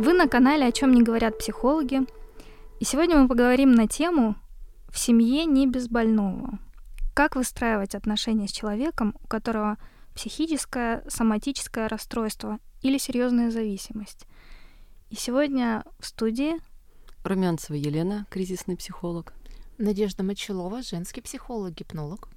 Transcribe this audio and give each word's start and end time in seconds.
Вы 0.00 0.14
на 0.14 0.28
канале 0.28 0.64
«О 0.64 0.72
чем 0.72 0.94
не 0.94 1.02
говорят 1.02 1.36
психологи», 1.36 2.00
и 2.78 2.84
сегодня 2.86 3.18
мы 3.18 3.28
поговорим 3.28 3.72
на 3.72 3.86
тему 3.86 4.34
«В 4.88 4.98
семье 4.98 5.44
не 5.44 5.66
без 5.66 5.88
больного». 5.90 6.58
Как 7.14 7.36
выстраивать 7.36 7.94
отношения 7.94 8.48
с 8.48 8.50
человеком, 8.50 9.14
у 9.22 9.26
которого 9.26 9.76
психическое, 10.14 11.04
соматическое 11.06 11.86
расстройство 11.86 12.60
или 12.80 12.96
серьезная 12.96 13.50
зависимость. 13.50 14.24
И 15.10 15.16
сегодня 15.16 15.84
в 15.98 16.06
студии 16.06 16.54
Румянцева 17.22 17.76
Елена, 17.76 18.24
кризисный 18.30 18.78
психолог. 18.78 19.34
Надежда 19.76 20.22
Мочелова, 20.22 20.80
женский 20.80 21.20
психолог, 21.20 21.74
гипнолог. 21.74 22.30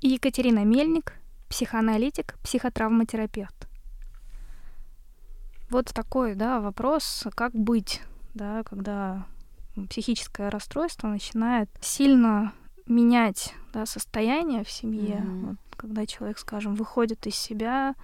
И 0.00 0.10
Екатерина 0.10 0.64
Мельник, 0.64 1.14
психоаналитик, 1.48 2.36
психотравматерапевт. 2.44 3.66
Вот 5.74 5.86
такой, 5.92 6.36
да, 6.36 6.60
вопрос, 6.60 7.26
как 7.34 7.52
быть, 7.52 8.00
да, 8.32 8.62
когда 8.62 9.26
психическое 9.90 10.48
расстройство 10.48 11.08
начинает 11.08 11.68
сильно 11.80 12.52
менять 12.86 13.52
да, 13.72 13.84
состояние 13.84 14.62
в 14.62 14.70
семье, 14.70 15.16
mm-hmm. 15.16 15.46
вот, 15.46 15.56
когда 15.76 16.06
человек, 16.06 16.38
скажем, 16.38 16.76
выходит 16.76 17.26
из 17.26 17.34
себя 17.34 17.96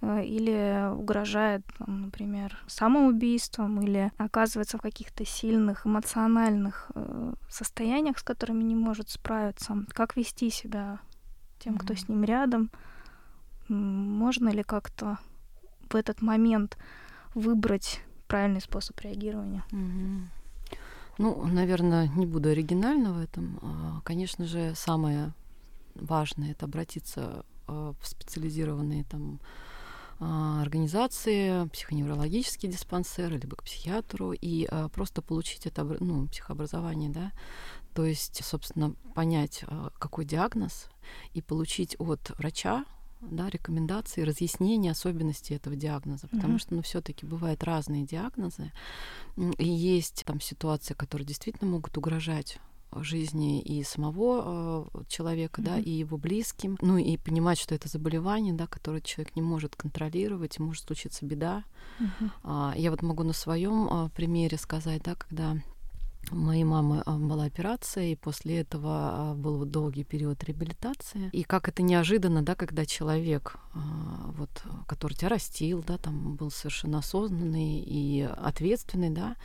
э, 0.00 0.24
или 0.24 0.90
угрожает, 0.94 1.60
там, 1.76 2.04
например, 2.04 2.58
самоубийством, 2.68 3.82
или 3.82 4.10
оказывается 4.16 4.78
в 4.78 4.80
каких-то 4.80 5.26
сильных 5.26 5.86
эмоциональных 5.86 6.90
э, 6.94 7.34
состояниях, 7.50 8.18
с 8.18 8.22
которыми 8.22 8.62
не 8.62 8.76
может 8.76 9.10
справиться, 9.10 9.76
как 9.90 10.16
вести 10.16 10.48
себя 10.48 11.00
тем, 11.58 11.74
mm-hmm. 11.74 11.78
кто 11.80 11.94
с 11.96 12.08
ним 12.08 12.24
рядом, 12.24 12.70
можно 13.68 14.48
ли 14.48 14.62
как-то 14.62 15.18
в 15.94 15.96
этот 15.96 16.22
момент 16.22 16.76
выбрать 17.34 18.00
правильный 18.26 18.60
способ 18.60 19.00
реагирования. 19.00 19.64
Ну, 21.18 21.46
наверное, 21.46 22.08
не 22.16 22.26
буду 22.26 22.48
оригинальна 22.48 23.12
в 23.12 23.20
этом. 23.20 23.60
А, 23.62 24.00
конечно 24.02 24.44
же, 24.44 24.72
самое 24.74 25.32
важное 25.94 26.50
это 26.50 26.66
обратиться 26.66 27.46
а, 27.68 27.94
в 28.00 28.06
специализированные 28.06 29.04
там 29.04 29.38
а, 30.18 30.60
организации, 30.62 31.68
психоневрологические 31.68 32.72
диспансеры, 32.72 33.38
либо 33.38 33.54
к 33.54 33.62
психиатру, 33.62 34.32
и 34.32 34.68
просто 34.92 35.22
получить 35.22 35.66
это 35.66 35.84
ну, 35.84 36.26
психообразование, 36.26 37.10
да, 37.10 37.30
то 37.94 38.04
есть, 38.04 38.44
собственно, 38.44 38.94
понять, 39.14 39.64
какой 40.00 40.24
диагноз, 40.24 40.88
и 41.34 41.40
получить 41.40 41.94
от 42.00 42.30
врача 42.38 42.84
да, 43.20 43.48
рекомендации, 43.48 44.22
разъяснения 44.22 44.90
особенностей 44.90 45.54
этого 45.54 45.76
диагноза, 45.76 46.28
потому 46.28 46.54
mm-hmm. 46.54 46.58
что, 46.58 46.74
ну, 46.74 46.82
все-таки 46.82 47.26
бывают 47.26 47.64
разные 47.64 48.04
диагнозы, 48.04 48.72
и 49.58 49.68
есть 49.68 50.24
там 50.26 50.40
ситуации, 50.40 50.94
которые 50.94 51.26
действительно 51.26 51.70
могут 51.70 51.96
угрожать 51.96 52.58
жизни 53.02 53.60
и 53.60 53.82
самого 53.82 54.88
э, 54.94 55.02
человека, 55.08 55.60
mm-hmm. 55.60 55.64
да, 55.64 55.78
и 55.78 55.90
его 55.90 56.16
близким, 56.16 56.78
ну 56.80 56.96
и 56.96 57.16
понимать, 57.16 57.58
что 57.58 57.74
это 57.74 57.88
заболевание, 57.88 58.54
да, 58.54 58.66
которое 58.66 59.00
человек 59.00 59.34
не 59.36 59.42
может 59.42 59.74
контролировать, 59.76 60.58
может 60.58 60.84
случиться 60.84 61.24
беда. 61.24 61.64
Mm-hmm. 61.98 62.30
А, 62.44 62.74
я 62.76 62.90
вот 62.90 63.02
могу 63.02 63.22
на 63.22 63.32
своем 63.32 63.88
а, 63.90 64.08
примере 64.10 64.58
сказать, 64.58 65.02
да, 65.02 65.14
когда 65.14 65.56
у 66.30 66.36
моей 66.36 66.64
мамы 66.64 67.02
а, 67.04 67.16
была 67.16 67.44
операция, 67.44 68.04
и 68.04 68.16
после 68.16 68.60
этого 68.60 68.90
а, 69.30 69.34
был 69.34 69.64
долгий 69.64 70.04
период 70.04 70.42
реабилитации. 70.44 71.30
И 71.32 71.42
как 71.42 71.68
это 71.68 71.82
неожиданно, 71.82 72.42
да, 72.42 72.54
когда 72.54 72.86
человек, 72.86 73.56
а, 73.74 74.32
вот, 74.36 74.50
который 74.86 75.14
тебя 75.14 75.30
растил, 75.30 75.84
да, 75.86 75.98
там 75.98 76.36
был 76.36 76.50
совершенно 76.50 76.98
осознанный 76.98 77.78
и 77.78 78.22
ответственный, 78.22 79.10
да, 79.10 79.36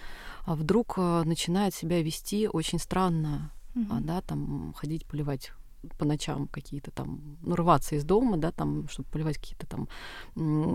вдруг 0.46 0.98
начинает 0.98 1.76
себя 1.76 2.02
вести 2.02 2.48
очень 2.48 2.80
странно, 2.80 3.52
mm-hmm. 3.76 4.02
да, 4.02 4.22
там 4.22 4.74
ходить 4.76 5.06
поливать 5.06 5.52
по 5.98 6.06
ночам 6.06 6.48
какие-то 6.48 6.92
там, 6.92 7.38
ну, 7.42 7.56
рваться 7.56 7.96
из 7.96 8.04
дома, 8.04 8.38
да, 8.38 8.52
там, 8.52 8.88
чтобы 8.90 9.10
поливать 9.10 9.38
какие-то 9.38 9.66
там 9.68 9.88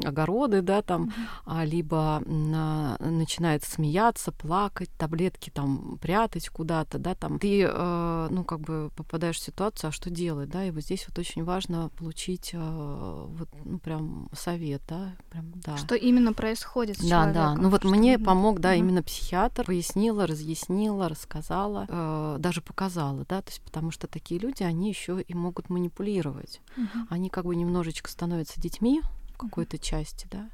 огороды, 0.04 0.62
да, 0.62 0.82
там, 0.82 1.12
mm-hmm. 1.46 1.66
либо 1.66 2.22
на, 2.26 2.96
начинает 3.00 3.64
смеяться, 3.64 4.32
плакать, 4.32 4.90
таблетки 4.98 5.50
там 5.50 5.98
прятать 6.00 6.48
куда-то, 6.48 6.98
да, 6.98 7.14
там. 7.14 7.38
Ты, 7.38 7.62
э, 7.68 8.28
ну, 8.30 8.44
как 8.44 8.60
бы 8.60 8.90
попадаешь 8.96 9.38
в 9.38 9.42
ситуацию, 9.42 9.88
а 9.88 9.92
что 9.92 10.10
делать, 10.10 10.50
да, 10.50 10.64
и 10.64 10.70
вот 10.70 10.82
здесь 10.82 11.06
вот 11.08 11.18
очень 11.18 11.44
важно 11.44 11.90
получить 11.96 12.50
э, 12.52 13.26
вот, 13.28 13.48
ну, 13.64 13.78
прям 13.78 14.28
совет, 14.32 14.82
да, 14.88 15.14
прям, 15.30 15.52
да. 15.56 15.76
Что 15.76 15.94
именно 15.94 16.32
происходит 16.32 16.98
с 16.98 17.00
да, 17.00 17.08
человеком? 17.08 17.34
Да, 17.34 17.54
ну 17.54 17.68
вот 17.68 17.84
мне 17.84 18.18
помог, 18.18 18.60
да, 18.60 18.74
mm-hmm. 18.74 18.78
именно 18.78 19.02
психиатр, 19.02 19.64
пояснила, 19.64 20.26
разъяснила, 20.26 21.08
рассказала, 21.08 21.86
э, 21.88 22.36
даже 22.38 22.60
показала, 22.60 23.24
да, 23.28 23.42
то 23.42 23.50
есть 23.50 23.62
потому 23.62 23.90
что 23.90 24.06
такие 24.06 24.40
люди, 24.40 24.62
они 24.62 24.88
еще 24.88 25.20
и 25.20 25.34
могут 25.34 25.70
манипулировать. 25.70 26.60
Угу. 26.76 27.06
Они 27.10 27.28
как 27.28 27.44
бы 27.44 27.56
немножечко 27.56 28.10
становятся 28.10 28.60
детьми 28.60 29.02
в 29.34 29.36
какой-то 29.36 29.78
части, 29.78 30.26
да. 30.30 30.48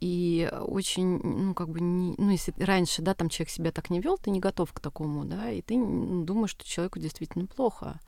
И 0.00 0.50
очень, 0.60 1.20
ну, 1.22 1.54
как 1.54 1.68
бы, 1.68 1.80
не, 1.80 2.14
ну, 2.18 2.30
если 2.30 2.52
раньше, 2.58 3.02
да, 3.02 3.14
там 3.14 3.28
человек 3.28 3.50
себя 3.50 3.70
так 3.70 3.88
не 3.88 4.00
вел, 4.00 4.18
ты 4.18 4.30
не 4.30 4.40
готов 4.40 4.72
к 4.72 4.80
такому, 4.80 5.24
да, 5.24 5.50
и 5.50 5.62
ты 5.62 5.76
думаешь, 5.76 6.50
что 6.50 6.66
человеку 6.66 6.98
действительно 6.98 7.46
плохо. 7.46 8.00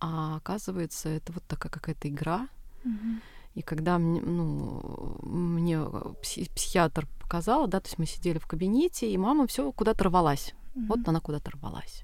А 0.00 0.36
оказывается, 0.36 1.08
это 1.08 1.32
вот 1.32 1.44
такая 1.44 1.70
какая-то 1.70 2.08
игра. 2.08 2.48
И 3.54 3.62
когда 3.62 3.98
мне, 3.98 4.20
ну, 4.20 5.18
мне 5.22 5.80
психиатр 6.20 7.06
показала, 7.22 7.66
да, 7.66 7.80
то 7.80 7.86
есть 7.86 7.98
мы 7.98 8.06
сидели 8.06 8.38
в 8.38 8.46
кабинете, 8.46 9.10
и 9.10 9.16
мама 9.16 9.46
все 9.46 9.72
куда-то 9.72 10.04
рвалась. 10.04 10.52
Угу. 10.74 10.86
Вот 10.86 11.08
она 11.08 11.20
куда-то 11.20 11.52
рвалась. 11.52 12.02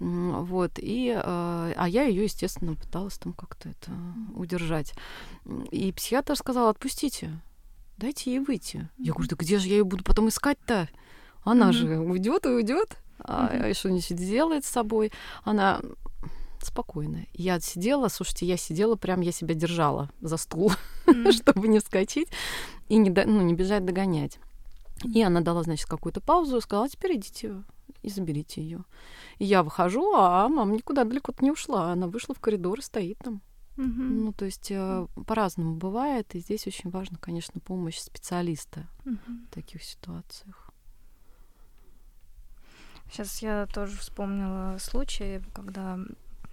Вот, 0.00 0.72
и, 0.78 1.08
э, 1.08 1.20
а 1.22 1.86
я 1.88 2.04
ее, 2.04 2.24
естественно, 2.24 2.74
пыталась 2.74 3.18
там 3.18 3.32
как-то 3.32 3.68
это 3.68 3.90
удержать. 4.34 4.94
И 5.72 5.92
психиатр 5.92 6.36
сказал, 6.36 6.68
отпустите, 6.68 7.40
дайте 7.96 8.30
ей 8.30 8.38
выйти. 8.38 8.88
Я 8.96 9.12
говорю, 9.12 9.28
да 9.28 9.36
где 9.36 9.58
же 9.58 9.68
я 9.68 9.78
ее 9.78 9.84
буду 9.84 10.04
потом 10.04 10.28
искать-то? 10.28 10.88
Она 11.42 11.70
mm-hmm. 11.70 11.72
же 11.72 11.98
уйдет 11.98 12.46
и 12.46 12.50
уйдет. 12.50 12.96
А, 13.20 13.48
а 13.48 13.74
что-нибудь 13.74 14.06
сделает 14.06 14.64
с 14.64 14.68
собой. 14.68 15.10
Она 15.42 15.80
спокойно. 16.62 17.26
Я 17.32 17.58
сидела, 17.60 18.08
слушайте, 18.08 18.46
я 18.46 18.56
сидела, 18.56 18.94
прям 18.96 19.20
я 19.20 19.32
себя 19.32 19.54
держала 19.54 20.10
за 20.20 20.36
стул, 20.36 20.72
mm-hmm. 21.06 21.32
чтобы 21.32 21.68
не 21.68 21.80
вскочить 21.80 22.28
и 22.88 22.96
не, 22.96 23.10
ну, 23.10 23.42
не 23.42 23.54
бежать 23.54 23.84
догонять. 23.84 24.38
И 25.02 25.22
она 25.22 25.40
дала, 25.40 25.62
значит, 25.62 25.86
какую-то 25.86 26.20
паузу 26.20 26.58
и 26.58 26.60
сказала, 26.60 26.86
«А 26.86 26.88
теперь 26.88 27.16
идите 27.16 27.62
и 28.02 28.10
заберите 28.10 28.62
ее. 28.62 28.84
И 29.38 29.44
я 29.44 29.62
выхожу, 29.62 30.14
а 30.14 30.48
мама 30.48 30.72
никуда 30.74 31.04
далеко 31.04 31.32
не 31.40 31.50
ушла. 31.50 31.92
Она 31.92 32.06
вышла 32.06 32.34
в 32.34 32.40
коридор 32.40 32.78
и 32.78 32.82
стоит 32.82 33.18
там. 33.18 33.40
Угу. 33.76 33.86
Ну, 33.86 34.32
то 34.32 34.44
есть 34.44 34.70
э, 34.70 35.06
по-разному 35.26 35.76
бывает, 35.76 36.34
и 36.34 36.40
здесь 36.40 36.66
очень 36.66 36.90
важно, 36.90 37.16
конечно, 37.18 37.60
помощь 37.60 37.98
специалиста 37.98 38.88
угу. 39.04 39.18
в 39.50 39.54
таких 39.54 39.84
ситуациях. 39.84 40.72
Сейчас 43.10 43.40
я 43.40 43.66
тоже 43.66 43.96
вспомнила 43.96 44.76
случай, 44.78 45.40
когда 45.54 45.98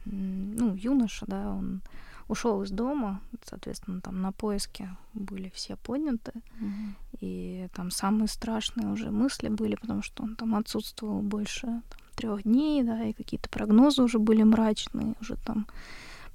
ну, 0.06 0.76
юноша, 0.76 1.26
да, 1.28 1.50
он 1.50 1.82
ушел 2.28 2.64
из 2.64 2.72
дома, 2.72 3.22
соответственно, 3.44 4.02
там 4.02 4.22
на 4.22 4.32
поиске 4.32 4.90
были 5.14 5.52
все 5.54 5.76
подняты, 5.76 6.32
mm-hmm. 6.60 7.20
и 7.22 7.68
там 7.74 7.92
самые 7.92 8.28
страшные 8.28 8.88
уже 8.88 9.12
мысли 9.12 9.50
были, 9.50 9.76
потому 9.76 10.02
что 10.02 10.24
он 10.24 10.36
там 10.36 10.56
отсутствовал 10.56 11.22
больше 11.22 11.62
там, 11.68 12.00
трех 12.16 12.44
дней, 12.44 12.84
да, 12.84 13.04
и 13.04 13.14
какие-то 13.14 13.50
прогнозы 13.50 14.02
уже 14.02 14.20
были 14.20 14.44
мрачные, 14.44 15.14
уже 15.22 15.36
там 15.46 15.68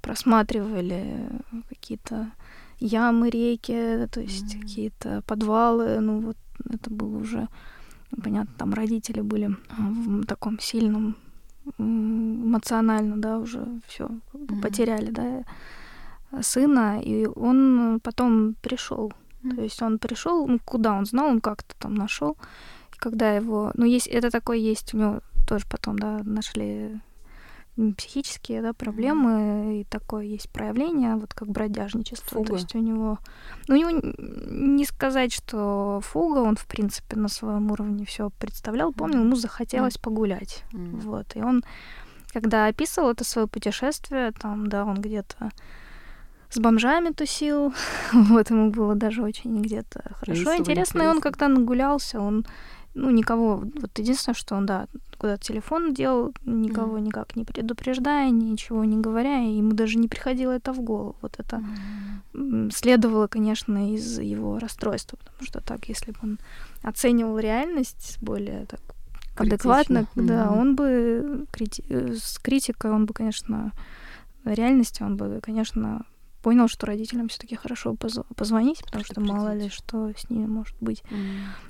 просматривали 0.00 1.28
какие-то 1.68 2.30
ямы, 2.78 3.28
реки, 3.28 4.06
то 4.10 4.20
есть 4.20 4.54
mm-hmm. 4.54 4.60
какие-то 4.60 5.22
подвалы, 5.26 6.00
ну 6.00 6.20
вот 6.20 6.36
это 6.68 6.90
было 6.90 7.18
уже 7.18 7.48
понятно, 8.22 8.54
там 8.56 8.74
родители 8.74 9.20
были 9.20 9.56
в 9.76 10.24
таком 10.26 10.58
сильном 10.60 11.16
эмоционально, 11.78 13.16
да, 13.16 13.38
уже 13.38 13.66
все 13.86 14.08
mm-hmm. 14.32 14.60
потеряли, 14.60 15.10
да, 15.10 15.44
сына, 16.40 17.00
и 17.00 17.26
он 17.26 18.00
потом 18.02 18.54
пришел. 18.62 19.12
Mm-hmm. 19.42 19.56
То 19.56 19.62
есть 19.62 19.82
он 19.82 19.98
пришел, 19.98 20.46
ну, 20.46 20.58
куда 20.64 20.94
он 20.94 21.06
знал, 21.06 21.28
он 21.28 21.40
как-то 21.40 21.74
там 21.78 21.94
нашел. 21.94 22.36
И 22.94 22.98
когда 22.98 23.32
его, 23.32 23.72
ну, 23.74 23.84
есть, 23.84 24.06
это 24.06 24.30
такое 24.30 24.58
есть 24.58 24.94
у 24.94 24.98
него 24.98 25.20
тоже 25.46 25.64
потом, 25.68 25.98
да, 25.98 26.20
нашли 26.24 27.00
психические 27.96 28.60
да, 28.62 28.72
проблемы, 28.72 29.30
mm-hmm. 29.30 29.80
и 29.80 29.84
такое 29.84 30.24
есть 30.24 30.50
проявление, 30.50 31.16
вот 31.16 31.32
как 31.32 31.48
бродяжничество. 31.48 32.38
Фуга. 32.38 32.48
То 32.48 32.54
есть 32.54 32.74
у 32.74 32.78
него... 32.78 33.18
Ну, 33.68 33.74
у 33.74 33.78
него 33.78 33.90
не 33.90 34.84
сказать, 34.84 35.32
что 35.32 36.00
фуга, 36.02 36.40
он, 36.40 36.56
в 36.56 36.66
принципе, 36.66 37.16
на 37.16 37.28
своем 37.28 37.70
уровне 37.70 38.04
все 38.04 38.30
представлял, 38.38 38.92
помнил, 38.92 39.20
ему 39.20 39.36
захотелось 39.36 39.96
mm-hmm. 39.96 40.02
погулять. 40.02 40.64
Mm-hmm. 40.72 41.00
Вот. 41.00 41.36
И 41.36 41.42
он, 41.42 41.64
когда 42.32 42.66
описывал 42.66 43.10
это 43.10 43.24
свое 43.24 43.48
путешествие, 43.48 44.32
там, 44.32 44.68
да, 44.68 44.84
он 44.84 45.00
где-то 45.00 45.50
с 46.50 46.58
бомжами 46.58 47.12
тусил, 47.12 47.72
вот 48.12 48.50
ему 48.50 48.70
было 48.70 48.94
даже 48.94 49.22
очень 49.22 49.62
где-то 49.62 50.02
хорошо, 50.18 50.56
интересно, 50.56 51.02
и 51.02 51.06
он 51.06 51.20
как-то 51.20 51.48
нагулялся, 51.48 52.20
он, 52.20 52.44
ну, 52.94 53.10
никого, 53.10 53.56
вот 53.80 53.98
единственное, 53.98 54.34
что 54.34 54.56
он, 54.56 54.66
да, 54.66 54.86
куда-то 55.18 55.42
телефон 55.44 55.94
делал, 55.94 56.32
никого 56.44 56.98
никак 56.98 57.36
не 57.36 57.44
предупреждая, 57.44 58.30
ничего 58.30 58.84
не 58.84 58.96
говоря, 58.96 59.38
и 59.40 59.52
ему 59.58 59.72
даже 59.72 59.98
не 59.98 60.08
приходило 60.08 60.52
это 60.52 60.72
в 60.72 60.80
голову, 60.80 61.16
вот 61.22 61.34
это 61.38 61.62
м, 62.34 62.70
следовало, 62.70 63.26
конечно, 63.26 63.94
из 63.94 64.18
его 64.18 64.58
расстройства, 64.58 65.18
потому 65.18 65.46
что 65.46 65.60
так, 65.60 65.88
если 65.88 66.12
бы 66.12 66.18
он 66.22 66.38
оценивал 66.82 67.38
реальность 67.38 68.18
более 68.20 68.66
так 68.66 68.80
адекватно, 69.36 70.06
Критично. 70.14 70.22
да, 70.26 70.50
он 70.52 70.74
бы 70.74 71.46
крити- 71.52 71.84
э, 71.88 72.14
с 72.16 72.38
критикой, 72.38 72.90
он 72.90 73.06
бы, 73.06 73.14
конечно, 73.14 73.72
реальности, 74.44 75.02
он 75.02 75.16
бы, 75.16 75.40
конечно, 75.42 76.04
понял, 76.42 76.68
что 76.68 76.86
родителям 76.86 77.28
все-таки 77.28 77.56
хорошо 77.56 77.94
поз- 77.94 78.24
позвонить, 78.36 78.82
потому 78.84 79.04
что 79.04 79.20
мало 79.20 79.54
ли 79.54 79.68
что 79.68 80.10
с 80.16 80.30
ними 80.30 80.46
может 80.46 80.76
быть. 80.80 81.02
Мгм. 81.10 81.20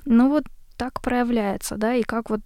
Ну 0.05 0.29
вот 0.29 0.43
так 0.77 1.01
проявляется, 1.01 1.77
да, 1.77 1.93
и 1.93 2.03
как 2.03 2.29
вот 2.29 2.41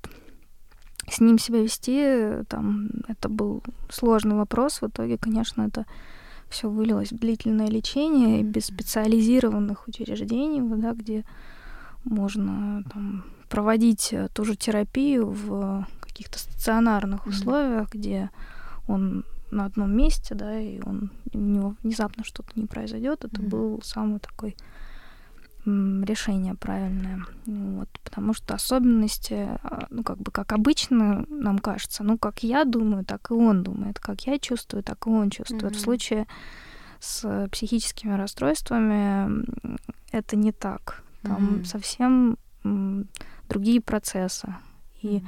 с 1.09 1.19
ним 1.19 1.37
себя 1.37 1.61
вести, 1.61 2.43
там, 2.49 2.89
это 3.07 3.29
был 3.29 3.63
сложный 3.89 4.35
вопрос. 4.35 4.81
В 4.81 4.87
итоге, 4.87 5.17
конечно, 5.17 5.61
это 5.61 5.85
все 6.49 6.69
вылилось 6.69 7.11
в 7.11 7.17
длительное 7.17 7.67
лечение 7.67 8.43
без 8.43 8.65
специализированных 8.65 9.87
учреждений, 9.87 10.61
да, 10.61 10.93
где 10.93 11.23
можно 12.03 12.83
там, 12.91 13.25
проводить 13.49 14.13
э, 14.13 14.27
ту 14.33 14.45
же 14.45 14.55
терапию 14.55 15.27
в 15.27 15.87
каких-то 16.01 16.39
стационарных 16.39 17.25
условиях, 17.27 17.91
где 17.91 18.29
он 18.87 19.25
на 19.55 19.65
одном 19.65 19.95
месте, 19.95 20.35
да, 20.35 20.59
и 20.59 20.79
он, 20.81 21.11
у 21.33 21.37
него 21.39 21.75
внезапно 21.81 22.23
что-то 22.23 22.51
не 22.55 22.67
произойдет. 22.67 23.23
Это 23.23 23.41
Мгм. 23.41 23.49
был 23.49 23.81
самый 23.83 24.19
такой 24.19 24.55
решение 25.65 26.53
правильное. 26.53 27.25
Вот, 27.47 27.89
потому 28.03 28.33
что 28.33 28.53
особенности, 28.53 29.33
а, 29.63 29.87
ну, 29.89 30.03
как 30.03 30.19
бы, 30.19 30.31
как 30.31 30.53
обычно 30.53 31.25
нам 31.27 31.57
кажется, 31.57 32.03
ну, 32.03 32.19
как 32.19 32.43
я 32.43 32.65
думаю, 32.65 33.03
так 33.03 33.31
и 33.31 33.33
он 33.33 33.63
думает, 33.63 33.99
как 33.99 34.21
я 34.27 34.37
чувствую, 34.37 34.83
так 34.83 35.07
и 35.07 35.09
он 35.09 35.31
чувствует. 35.31 35.63
Мгм. 35.63 35.73
В 35.73 35.79
случае 35.79 36.27
с 36.99 37.47
психическими 37.51 38.13
расстройствами 38.13 39.43
это 40.11 40.35
не 40.35 40.51
так. 40.51 41.03
Там 41.23 41.55
Мгм. 41.55 41.65
совсем 41.65 42.37
другие 43.49 43.81
процессы. 43.81 44.53
И 45.01 45.17
Мгм. 45.17 45.27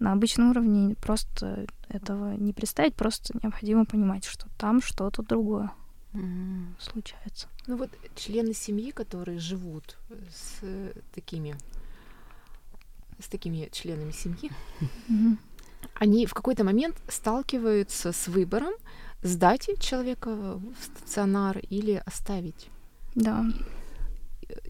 На 0.00 0.12
обычном 0.12 0.50
уровне 0.50 0.94
просто 0.96 1.66
этого 1.88 2.32
не 2.34 2.52
представить, 2.52 2.94
просто 2.94 3.38
необходимо 3.42 3.84
понимать, 3.84 4.24
что 4.24 4.48
там 4.58 4.80
что-то 4.82 5.22
другое 5.22 5.70
Мгм. 6.12 6.74
случается. 6.80 7.48
Ну 7.66 7.76
вот 7.76 7.90
члены 8.16 8.52
семьи, 8.54 8.90
которые 8.90 9.38
живут 9.38 9.96
с 10.30 10.60
такими 11.14 11.54
с 13.18 13.28
такими 13.28 13.68
членами 13.70 14.12
семьи, 14.12 14.50
Мгм. 15.08 15.38
они 15.94 16.24
в 16.26 16.32
какой-то 16.32 16.64
момент 16.64 16.96
сталкиваются 17.08 18.12
с 18.12 18.28
выбором 18.28 18.72
сдать 19.22 19.68
человека 19.78 20.30
в 20.56 20.74
стационар 20.82 21.58
или 21.70 22.02
оставить. 22.06 22.70
Да. 23.14 23.44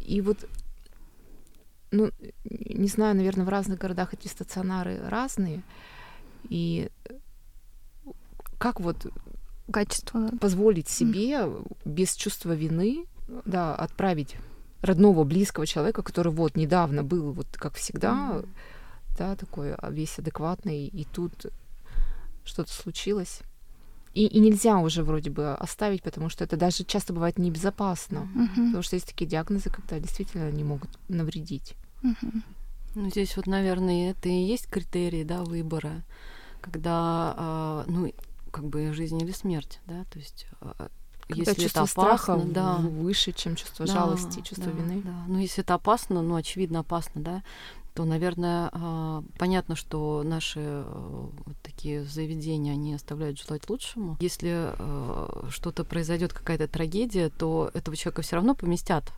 И 0.01 0.21
вот, 0.21 0.49
ну, 1.91 2.11
не 2.45 2.89
знаю, 2.89 3.17
наверное, 3.17 3.45
в 3.45 3.49
разных 3.49 3.79
городах 3.79 4.15
эти 4.15 4.29
стационары 4.29 5.01
разные. 5.09 5.63
И 6.49 6.91
как 8.59 8.81
вот 8.81 9.07
Качество 9.73 10.29
позволить 10.41 10.89
себе 10.89 11.47
без 11.85 12.15
чувства 12.15 12.53
вины, 12.53 13.07
да, 13.45 13.75
отправить 13.75 14.37
родного, 14.83 15.23
близкого 15.25 15.67
человека, 15.67 16.03
который 16.03 16.33
вот 16.33 16.57
недавно 16.57 17.05
был, 17.05 17.33
вот 17.33 17.47
как 17.53 17.75
всегда, 17.75 18.43
да, 19.17 19.37
такой 19.37 19.75
а, 19.75 19.91
весь 19.91 20.19
адекватный, 20.19 20.87
и 20.87 21.05
тут 21.05 21.47
что-то 22.45 22.73
случилось. 22.73 23.43
И, 24.13 24.27
и 24.27 24.41
нельзя 24.41 24.79
уже 24.79 25.05
вроде 25.05 25.31
бы 25.31 25.55
оставить, 25.55 26.03
потому 26.03 26.29
что 26.31 26.43
это 26.43 26.57
даже 26.57 26.85
часто 26.85 27.13
бывает 27.13 27.39
небезопасно. 27.39 28.23
Мгм. 28.35 28.67
Потому 28.67 28.83
что 28.83 28.97
есть 28.97 29.07
такие 29.07 29.27
диагнозы, 29.29 29.71
когда 29.71 30.01
действительно 30.01 30.47
они 30.47 30.65
могут 30.65 30.91
навредить. 31.09 31.77
Ну, 32.03 33.09
здесь 33.09 33.37
вот, 33.37 33.47
наверное, 33.47 34.11
это 34.11 34.29
и 34.29 34.33
есть 34.33 34.67
критерий, 34.67 35.25
да, 35.25 35.45
выбора, 35.45 36.03
когда, 36.61 37.35
а, 37.37 37.85
ну, 37.87 38.13
как 38.51 38.65
бы 38.65 38.93
жизнь 38.93 39.23
или 39.23 39.31
смерть, 39.31 39.81
да, 39.87 40.05
то 40.11 40.19
есть 40.19 40.47
а, 40.61 40.89
Когда 41.29 41.51
если 41.53 41.63
чувство 41.63 41.81
это 41.85 41.93
опасно, 41.93 42.03
страха 42.03 42.45
да, 42.47 42.77
выше, 42.79 43.33
чем 43.33 43.55
чувство 43.55 43.87
да, 43.87 43.93
жалости, 43.93 44.41
чувство 44.41 44.73
да, 44.73 44.73
вины. 44.73 45.03
Да. 45.05 45.25
Ну, 45.29 45.39
если 45.39 45.63
это 45.63 45.75
опасно, 45.75 46.21
ну, 46.21 46.35
очевидно 46.35 46.81
опасно, 46.81 47.21
да, 47.21 47.43
то, 47.95 48.05
наверное, 48.05 48.71
а, 48.73 49.23
понятно, 49.39 49.77
что 49.77 50.23
наши 50.25 50.61
э, 50.61 51.29
вот 51.45 51.57
такие 51.63 52.05
заведения, 52.05 52.73
они 52.73 52.95
оставляют 52.95 53.39
желать 53.39 53.69
лучшему. 53.69 54.17
Если 54.21 54.73
э, 54.73 55.49
что-то 55.51 55.85
произойдет, 55.85 56.33
какая-то 56.33 56.69
трагедия, 56.69 57.31
то 57.31 57.71
этого 57.75 57.97
человека 57.97 58.23
все 58.23 58.37
равно 58.37 58.55
поместят 58.55 59.13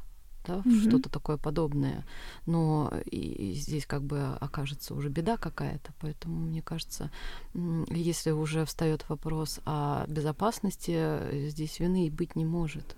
да, 0.46 0.62
Мгм. 0.64 0.80
что-то 0.80 1.08
такое 1.08 1.36
подобное. 1.36 2.04
Но 2.46 2.92
и, 3.06 3.52
здесь 3.54 3.86
как 3.86 4.02
бы 4.02 4.36
окажется 4.40 4.94
уже 4.94 5.08
беда 5.08 5.36
какая-то. 5.36 5.92
Поэтому, 6.00 6.36
мне 6.36 6.62
кажется, 6.62 7.10
если 7.54 8.30
уже 8.30 8.64
встает 8.64 9.08
вопрос 9.08 9.60
о 9.64 10.04
безопасности, 10.06 11.48
здесь 11.48 11.78
вины 11.80 12.06
и 12.06 12.10
быть 12.10 12.36
не 12.36 12.44
может 12.44 12.96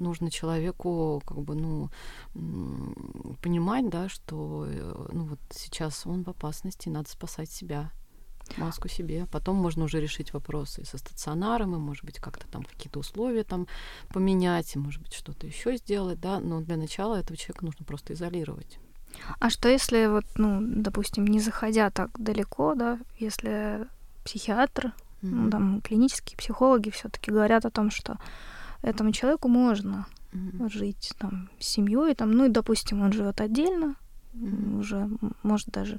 нужно 0.00 0.30
человеку 0.30 1.20
как 1.26 1.38
бы 1.38 1.54
ну 1.54 1.90
понимать 3.42 3.88
да 3.88 4.08
что 4.08 4.64
э, 4.68 5.06
ну 5.12 5.24
вот 5.24 5.40
сейчас 5.50 6.06
он 6.06 6.22
в 6.22 6.28
опасности 6.28 6.88
надо 6.88 7.10
спасать 7.10 7.50
себя 7.50 7.90
маску 8.56 8.88
себе 8.88 9.26
потом 9.30 9.56
можно 9.56 9.84
уже 9.84 10.00
решить 10.00 10.32
вопросы 10.32 10.84
со 10.84 10.98
стационаром 10.98 11.74
и 11.74 11.78
может 11.78 12.04
быть 12.04 12.18
как-то 12.18 12.46
там 12.48 12.62
какие-то 12.62 12.98
условия 12.98 13.44
там 13.44 13.66
поменять 14.08 14.74
и 14.74 14.78
может 14.78 15.02
быть 15.02 15.12
что-то 15.12 15.46
еще 15.46 15.76
сделать 15.76 16.20
да 16.20 16.40
но 16.40 16.60
для 16.60 16.76
начала 16.76 17.16
этого 17.16 17.36
человека 17.36 17.64
нужно 17.64 17.84
просто 17.84 18.14
изолировать 18.14 18.78
А 19.40 19.50
что 19.50 19.68
если 19.68 20.06
вот, 20.06 20.24
ну, 20.36 20.60
допустим, 20.60 21.26
не 21.26 21.40
заходя 21.40 21.90
так 21.90 22.10
далеко, 22.18 22.74
да, 22.74 22.98
если 23.18 23.86
психиатр, 24.24 24.92
ну, 25.22 25.42
Мгм. 25.42 25.50
там, 25.50 25.80
клинические 25.80 26.36
психологи 26.36 26.90
все-таки 26.90 27.30
говорят 27.30 27.64
о 27.64 27.70
том, 27.70 27.90
что 27.90 28.18
этому 28.82 29.12
человеку 29.12 29.48
можно 29.48 30.06
Мгм. 30.32 30.68
жить 30.70 31.14
там 31.18 31.48
с 31.58 31.66
семьей, 31.66 32.14
там, 32.14 32.32
ну 32.32 32.44
и, 32.44 32.48
допустим, 32.48 33.00
он 33.02 33.12
живет 33.12 33.40
отдельно, 33.40 33.96
Мгм. 34.34 34.78
уже, 34.78 35.08
может, 35.42 35.68
даже 35.68 35.98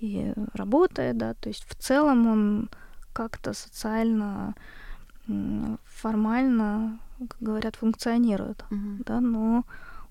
и 0.00 0.32
работает, 0.54 1.16
да, 1.18 1.34
то 1.34 1.48
есть 1.48 1.64
в 1.64 1.74
целом 1.74 2.26
он 2.26 2.70
как-то 3.12 3.52
социально, 3.52 4.54
формально, 5.84 6.98
как 7.18 7.36
говорят, 7.40 7.76
функционирует, 7.76 8.64
Мгм. 8.70 9.02
да, 9.06 9.20
но 9.20 9.64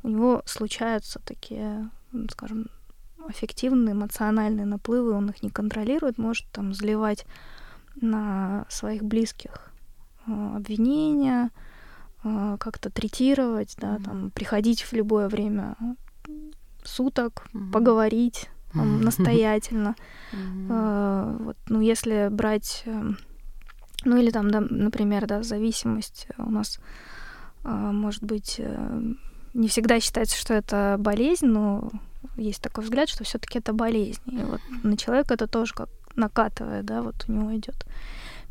у 0.04 0.10
него 0.10 0.42
случаются 0.46 1.20
такие, 1.26 1.90
скажем, 2.32 2.68
аффективные, 3.28 3.94
эмоциональные 3.94 4.66
наплывы, 4.66 5.12
он 5.12 5.30
их 5.30 5.44
не 5.44 5.50
контролирует, 5.50 6.18
может 6.18 6.48
там 6.52 6.74
заливать 6.74 7.26
на 8.02 8.66
своих 8.70 9.04
близких 9.04 9.72
э, 10.28 10.56
обвинения, 10.56 11.52
э, 12.24 12.58
как-то 12.60 12.90
третировать, 12.90 13.76
да, 13.78 13.94
Мгм. 13.94 14.04
там 14.04 14.32
приходить 14.32 14.84
в 14.84 14.94
любое 14.94 15.28
время 15.28 15.76
суток, 16.84 17.48
Мгм. 17.54 17.72
поговорить 17.72 18.50
настоятельно. 18.74 19.96
Э, 20.70 21.38
Вот, 21.40 21.58
ну, 21.70 21.82
если 21.82 22.30
брать, 22.30 22.84
эм, 22.86 23.18
ну, 24.06 24.18
или 24.18 24.32
там, 24.32 24.52
да, 24.52 24.62
например, 24.62 25.28
да, 25.28 25.44
зависимость 25.44 26.28
у 26.38 26.50
нас 26.50 26.80
э, 27.64 27.70
может 27.70 28.24
быть 28.24 28.56
э, 28.60 29.02
не 29.54 29.68
всегда 29.68 30.00
считается, 30.00 30.38
что 30.38 30.54
это 30.54 30.96
болезнь, 31.00 31.48
но 31.48 31.90
есть 32.38 32.62
такой 32.62 32.84
взгляд, 32.84 33.10
что 33.10 33.24
все-таки 33.24 33.60
это 33.60 33.74
болезнь. 33.74 34.22
И 34.28 34.44
вот 34.44 34.62
на 34.84 34.98
человека 34.98 35.34
это 35.34 35.48
тоже 35.48 35.74
как 35.74 35.90
накатывает, 36.16 36.86
да, 36.86 37.02
вот 37.02 37.26
у 37.28 37.32
него 37.32 37.56
идет 37.56 37.86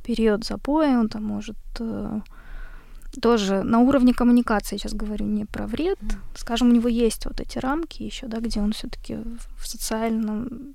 период 0.03 0.45
запоя, 0.45 0.99
он 0.99 1.09
там 1.09 1.25
может 1.25 1.57
э, 1.81 2.21
тоже 3.21 3.63
на 3.63 3.79
уровне 3.81 4.13
коммуникации, 4.15 4.77
сейчас 4.77 4.93
говорю 4.95 5.27
не 5.27 5.45
про 5.45 5.67
вред, 5.67 5.99
скажем, 6.35 6.69
у 6.71 6.73
него 6.73 6.89
есть 6.89 7.25
вот 7.27 7.41
эти 7.41 7.59
рамки 7.59 8.03
еще, 8.03 8.27
да, 8.27 8.39
где 8.41 8.61
он 8.61 8.73
все-таки 8.73 9.17
в 9.57 9.67
социальном 9.67 10.75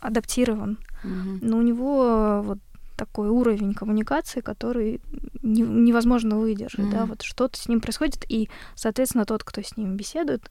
адаптирован, 0.00 0.78
Мгм. 1.02 1.38
но 1.42 1.58
у 1.58 1.62
него 1.62 2.42
вот 2.44 2.58
такой 2.96 3.28
уровень 3.28 3.74
коммуникации, 3.74 4.40
который 4.40 5.00
не- 5.42 5.62
невозможно 5.62 6.38
выдержать, 6.38 6.90
да, 6.90 7.00
Мгм. 7.00 7.06
вот 7.08 7.22
что-то 7.22 7.58
с 7.58 7.68
ним 7.68 7.80
происходит, 7.80 8.24
и, 8.28 8.48
соответственно, 8.76 9.24
тот, 9.24 9.42
кто 9.42 9.62
с 9.62 9.76
ним 9.76 9.96
беседует, 9.96 10.48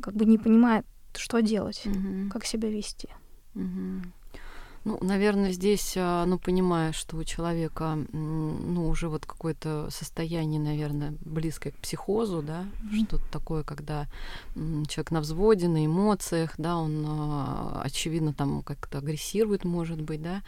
как 0.00 0.14
бы 0.14 0.24
не 0.24 0.38
понимает, 0.38 0.84
что 1.16 1.40
делать, 1.42 1.82
Мгм. 1.86 2.30
как 2.30 2.44
себя 2.44 2.68
вести. 2.70 3.08
Мгм. 3.54 4.12
Ну, 4.84 4.98
наверное, 5.00 5.52
здесь, 5.52 5.94
а, 5.96 6.24
ну, 6.26 6.38
понимая, 6.38 6.92
что 6.92 7.16
у 7.16 7.24
человека, 7.24 7.98
ну, 8.12 8.88
уже 8.88 9.08
вот 9.08 9.26
какое-то 9.26 9.88
состояние, 9.90 10.60
наверное, 10.60 11.14
близкое 11.20 11.70
к 11.70 11.76
психозу, 11.76 12.42
да, 12.42 12.64
mm-hmm. 12.64 13.06
что-то 13.06 13.24
такое, 13.30 13.62
когда 13.62 14.08
человек 14.54 15.10
на 15.12 15.20
взводе, 15.20 15.68
на 15.68 15.86
эмоциях, 15.86 16.54
да, 16.58 16.76
он, 16.76 17.04
а, 17.06 17.82
очевидно, 17.84 18.32
там 18.32 18.62
как-то 18.62 18.98
агрессирует, 18.98 19.64
может 19.64 20.00
быть, 20.00 20.20
да, 20.20 20.42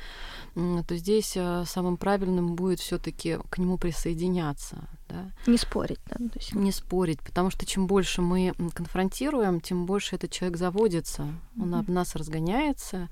то 0.54 0.96
здесь 0.96 1.34
а, 1.36 1.64
самым 1.64 1.96
правильным 1.96 2.56
будет 2.56 2.80
все 2.80 2.98
таки 2.98 3.38
к 3.50 3.58
нему 3.58 3.78
присоединяться, 3.78 4.88
да. 5.14 5.50
Не 5.50 5.58
спорить, 5.58 6.00
да? 6.06 6.16
То 6.16 6.38
есть... 6.38 6.54
Не 6.54 6.72
спорить, 6.72 7.20
потому 7.20 7.50
что 7.50 7.66
чем 7.66 7.86
больше 7.86 8.22
мы 8.22 8.52
конфронтируем, 8.72 9.60
тем 9.60 9.86
больше 9.86 10.16
этот 10.16 10.30
человек 10.30 10.56
заводится, 10.56 11.22
mm-hmm. 11.22 11.62
он 11.62 11.74
об 11.74 11.88
нас 11.88 12.16
разгоняется, 12.16 13.08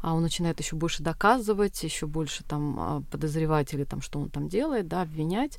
а 0.00 0.14
он 0.14 0.22
начинает 0.22 0.58
еще 0.60 0.76
больше 0.76 1.02
доказывать, 1.02 1.82
еще 1.82 2.06
больше 2.06 2.44
там 2.44 2.76
а, 2.78 3.02
подозревать 3.10 3.72
или 3.74 3.84
там, 3.84 4.00
что 4.00 4.18
он 4.18 4.30
там 4.30 4.48
делает, 4.48 4.88
да, 4.88 5.02
обвинять, 5.02 5.58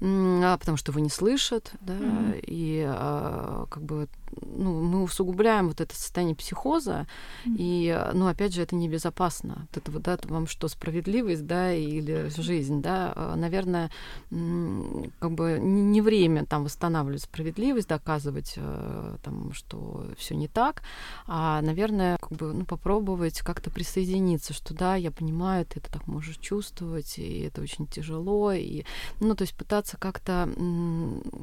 а, 0.00 0.56
потому 0.58 0.76
что 0.76 0.92
его 0.92 1.00
не 1.00 1.10
слышат, 1.10 1.72
да, 1.80 1.94
mm-hmm. 1.94 2.44
и 2.46 2.84
а, 2.86 3.66
как 3.70 3.82
бы 3.82 4.08
ну, 4.40 4.80
мы 4.82 5.02
усугубляем 5.02 5.68
вот 5.68 5.80
это 5.80 5.94
состояние 5.94 6.36
психоза, 6.36 7.06
mm-hmm. 7.44 7.56
и, 7.58 8.10
ну, 8.14 8.26
опять 8.26 8.54
же, 8.54 8.62
это 8.62 8.74
небезопасно. 8.74 9.66
Вот 9.68 9.76
это 9.76 9.90
вот, 9.90 10.02
да, 10.02 10.18
вам 10.24 10.46
что, 10.46 10.68
справедливость, 10.68 11.46
да, 11.46 11.72
или 11.72 12.28
жизнь, 12.36 12.82
да, 12.82 13.34
наверное, 13.36 13.90
как 15.18 15.32
бы 15.32 15.58
не 15.60 16.00
время 16.00 16.44
там 16.46 16.64
восстанавливать 16.64 17.22
справедливость, 17.22 17.88
доказывать 17.88 18.54
э, 18.56 19.16
там, 19.22 19.52
что 19.52 20.06
все 20.16 20.34
не 20.34 20.48
так, 20.48 20.82
а, 21.26 21.60
наверное, 21.62 22.18
как 22.18 22.32
бы, 22.32 22.52
ну, 22.52 22.64
попробовать 22.64 23.40
как-то 23.40 23.70
присоединиться, 23.70 24.52
что 24.52 24.74
да, 24.74 24.96
я 24.96 25.10
понимаю, 25.10 25.66
ты 25.66 25.80
это 25.80 25.92
так 25.92 26.06
можешь 26.06 26.38
чувствовать, 26.38 27.18
и 27.18 27.40
это 27.40 27.60
очень 27.60 27.86
тяжело, 27.86 28.52
и, 28.52 28.84
ну, 29.20 29.34
то 29.34 29.42
есть 29.42 29.56
пытаться 29.56 29.96
как-то, 29.96 30.48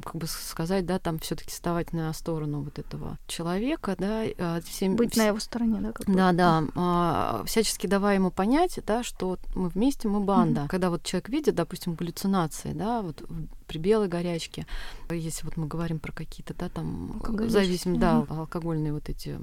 как 0.04 0.16
бы 0.16 0.26
сказать, 0.26 0.86
да, 0.86 0.98
там 0.98 1.18
все-таки 1.18 1.50
вставать 1.50 1.92
на 1.92 2.12
сторону 2.12 2.62
вот 2.62 2.73
этого 2.78 3.18
человека, 3.26 3.94
да, 3.98 4.24
а, 4.38 4.60
всем, 4.62 4.96
быть 4.96 5.12
вс... 5.12 5.16
на 5.16 5.26
его 5.26 5.38
стороне, 5.38 5.80
да, 5.80 5.92
как 5.92 6.06
да, 6.06 6.32
да, 6.32 6.64
а, 6.74 7.42
всячески 7.46 7.86
давая 7.86 8.16
ему 8.16 8.30
понять, 8.30 8.78
да, 8.86 9.02
что 9.02 9.38
мы 9.54 9.68
вместе, 9.68 10.08
мы 10.08 10.20
банда. 10.20 10.62
Mm-hmm. 10.62 10.68
Когда 10.68 10.90
вот 10.90 11.02
человек 11.02 11.28
видит, 11.28 11.54
допустим, 11.54 11.94
галлюцинации, 11.94 12.72
да, 12.72 13.02
вот 13.02 13.22
при 13.66 13.78
белой 13.78 14.08
горячке, 14.08 14.66
если 15.10 15.44
вот 15.44 15.56
мы 15.56 15.66
говорим 15.66 15.98
про 15.98 16.12
какие-то, 16.12 16.54
да, 16.54 16.68
там 16.68 17.22
зависимые, 17.48 17.98
mm-hmm. 17.98 18.26
да, 18.28 18.34
алкогольные 18.34 18.92
вот 18.92 19.08
эти 19.08 19.38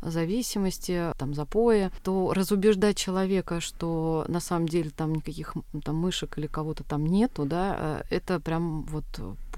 зависимости, 0.00 1.12
там, 1.18 1.34
запоя, 1.34 1.90
то 2.02 2.32
разубеждать 2.32 2.96
человека, 2.96 3.60
что 3.60 4.24
на 4.28 4.40
самом 4.40 4.68
деле 4.68 4.90
там 4.90 5.14
никаких 5.14 5.54
там 5.84 5.96
мышек 5.96 6.38
или 6.38 6.46
кого-то 6.46 6.84
там 6.84 7.06
нету, 7.06 7.44
да, 7.44 8.02
э, 8.10 8.16
это 8.16 8.40
прям 8.40 8.82
вот 8.84 9.04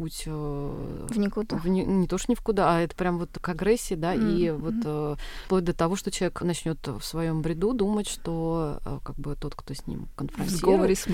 путь 0.00 0.24
э, 0.26 1.06
в 1.10 1.18
никуда. 1.18 1.56
В 1.56 1.68
не, 1.68 1.84
не 1.84 2.06
то, 2.06 2.18
что 2.18 2.32
ни 2.32 2.34
в 2.34 2.40
куда, 2.40 2.76
а 2.76 2.80
это 2.80 2.96
прям 2.96 3.18
вот 3.18 3.30
к 3.40 3.48
агрессии, 3.48 3.94
да, 3.94 4.14
mm-hmm. 4.14 4.36
и 4.36 4.50
вот 4.50 4.74
э, 4.84 5.16
вплоть 5.46 5.64
до 5.64 5.74
того, 5.74 5.96
что 5.96 6.10
человек 6.10 6.40
начнет 6.42 6.78
в 6.86 7.02
своем 7.02 7.42
бреду 7.42 7.72
думать, 7.74 8.08
что 8.08 8.78
как 9.04 9.16
бы 9.16 9.36
тот, 9.36 9.54
кто 9.54 9.74
с 9.74 9.86
ним 9.86 10.08
конфронтирует. 10.16 10.52
В 10.52 10.56
сговоре 10.56 10.94
с 10.94 11.06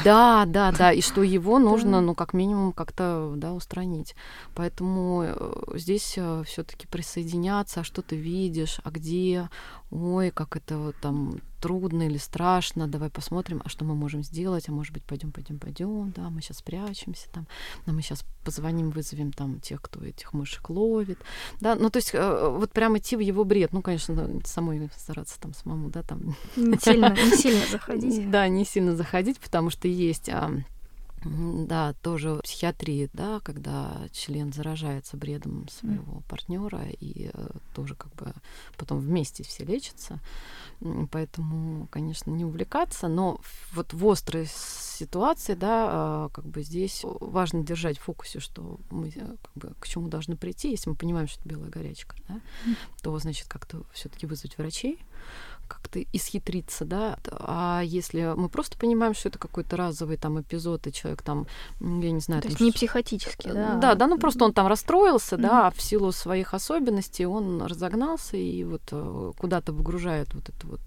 Да, 0.04 0.44
да, 0.46 0.72
да, 0.72 0.92
и 0.92 1.00
что 1.00 1.22
его 1.22 1.58
нужно, 1.58 2.00
ну, 2.00 2.14
как 2.14 2.34
минимум, 2.34 2.72
как-то, 2.72 3.32
да, 3.36 3.52
устранить. 3.52 4.14
Поэтому 4.54 5.26
здесь 5.74 6.18
все 6.46 6.64
таки 6.64 6.86
присоединяться, 6.86 7.80
а 7.80 7.84
что 7.84 8.02
ты 8.02 8.16
видишь, 8.16 8.58
видишь, 8.58 8.80
а 8.84 8.90
где, 8.90 9.48
ой, 9.90 10.30
как 10.30 10.56
это 10.56 10.78
вот 10.78 10.96
там 11.00 11.40
трудно 11.60 12.04
или 12.04 12.18
страшно, 12.18 12.86
давай 12.86 13.10
посмотрим, 13.10 13.62
а 13.64 13.68
что 13.68 13.84
мы 13.84 13.94
можем 13.94 14.22
сделать, 14.22 14.68
а 14.68 14.72
может 14.72 14.92
быть, 14.92 15.04
пойдем, 15.04 15.32
пойдем, 15.32 15.58
пойдем, 15.58 16.12
да, 16.16 16.30
мы 16.30 16.40
сейчас 16.40 16.58
спрячемся 16.58 17.28
там, 17.30 17.46
да, 17.86 17.92
мы 17.92 18.02
сейчас 18.02 18.24
позвоним, 18.44 18.90
вызовем 18.90 19.32
там 19.32 19.60
тех, 19.60 19.82
кто 19.82 20.04
этих 20.04 20.32
мышек 20.32 20.70
ловит, 20.70 21.18
да, 21.60 21.74
ну, 21.74 21.90
то 21.90 21.98
есть 21.98 22.10
э, 22.14 22.48
вот 22.48 22.72
прям 22.72 22.96
идти 22.96 23.16
в 23.16 23.20
его 23.20 23.44
бред, 23.44 23.72
ну, 23.72 23.82
конечно, 23.82 24.40
самой 24.44 24.90
стараться 24.96 25.40
там 25.40 25.54
самому, 25.54 25.90
да, 25.90 26.02
там... 26.02 26.36
Не 26.56 26.78
сильно, 26.78 27.10
не 27.10 27.36
сильно 27.36 27.66
заходить. 27.70 28.30
Да, 28.38 28.48
не 28.48 28.64
сильно 28.64 28.94
заходить, 28.94 29.38
потому 29.38 29.70
что 29.70 29.88
есть 29.88 30.28
да, 31.24 31.94
тоже 32.02 32.34
в 32.34 32.40
психиатрии, 32.40 33.10
да, 33.12 33.40
когда 33.40 34.08
член 34.12 34.52
заражается 34.52 35.16
бредом 35.16 35.68
своего 35.68 36.18
mm. 36.18 36.22
партнера 36.28 36.82
и 37.00 37.30
э, 37.32 37.48
тоже 37.74 37.94
как 37.94 38.14
бы 38.14 38.32
потом 38.76 39.00
вместе 39.00 39.42
все 39.42 39.64
лечатся. 39.64 40.20
Поэтому, 41.10 41.88
конечно, 41.88 42.30
не 42.30 42.44
увлекаться, 42.44 43.08
но 43.08 43.40
вот 43.72 43.92
в 43.92 44.06
острой 44.06 44.46
ситуации, 44.48 45.54
да, 45.54 46.28
э, 46.28 46.34
как 46.34 46.46
бы 46.46 46.62
здесь 46.62 47.00
важно 47.02 47.62
держать 47.62 47.98
в 47.98 48.02
фокусе, 48.02 48.40
что 48.40 48.78
мы 48.90 49.08
э, 49.08 49.36
как 49.42 49.52
бы 49.54 49.74
к 49.80 49.88
чему 49.88 50.08
должны 50.08 50.36
прийти, 50.36 50.70
если 50.70 50.90
мы 50.90 50.96
понимаем, 50.96 51.26
что 51.26 51.40
это 51.40 51.48
белая 51.48 51.70
горячка, 51.70 52.16
да, 52.28 52.34
mm. 52.34 52.76
то 53.02 53.18
значит 53.18 53.48
как-то 53.48 53.82
все-таки 53.92 54.26
вызвать 54.26 54.56
врачей, 54.58 54.98
как-то 55.68 56.02
исхитриться, 56.12 56.84
да. 56.84 57.18
А 57.30 57.82
если 57.84 58.34
мы 58.36 58.48
просто 58.48 58.76
понимаем, 58.78 59.14
что 59.14 59.28
это 59.28 59.38
какой-то 59.38 59.76
разовый 59.76 60.16
там 60.16 60.40
эпизод, 60.40 60.86
и 60.86 60.92
человек 60.92 61.22
там, 61.22 61.46
я 61.80 62.10
не 62.10 62.20
знаю... 62.20 62.42
То 62.42 62.48
там, 62.48 62.52
есть 62.52 62.60
не 62.60 62.72
психотический, 62.72 63.52
да? 63.52 63.74
Да, 63.74 63.94
да, 63.94 64.06
ну 64.06 64.18
просто 64.18 64.44
он 64.44 64.52
там 64.52 64.66
расстроился, 64.66 65.36
mm-hmm. 65.36 65.42
да, 65.42 65.70
в 65.70 65.80
силу 65.80 66.10
своих 66.10 66.54
особенностей 66.54 67.26
он 67.26 67.62
разогнался 67.62 68.36
и 68.36 68.64
вот 68.64 68.82
э, 68.90 69.32
куда-то 69.38 69.72
выгружает 69.72 70.34
вот 70.34 70.48
это 70.48 70.66
вот 70.66 70.80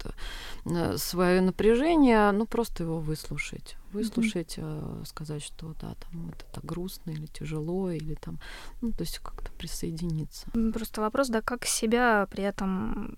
э, 0.66 0.96
свое 0.98 1.40
напряжение, 1.40 2.32
ну 2.32 2.46
просто 2.46 2.82
его 2.82 2.98
выслушать 2.98 3.76
выслушать, 3.92 4.56
mm-hmm. 4.56 5.04
сказать, 5.04 5.42
что 5.42 5.74
да, 5.80 5.94
там 5.94 6.30
это 6.30 6.46
так 6.50 6.64
грустно 6.64 7.10
или 7.10 7.26
тяжело, 7.26 7.90
или 7.90 8.14
там, 8.14 8.38
ну, 8.80 8.90
то 8.90 9.02
есть 9.02 9.18
как-то 9.18 9.52
присоединиться. 9.52 10.46
Просто 10.72 11.02
вопрос, 11.02 11.28
да, 11.28 11.42
как 11.42 11.66
себя 11.66 12.26
при 12.30 12.42
этом 12.42 13.16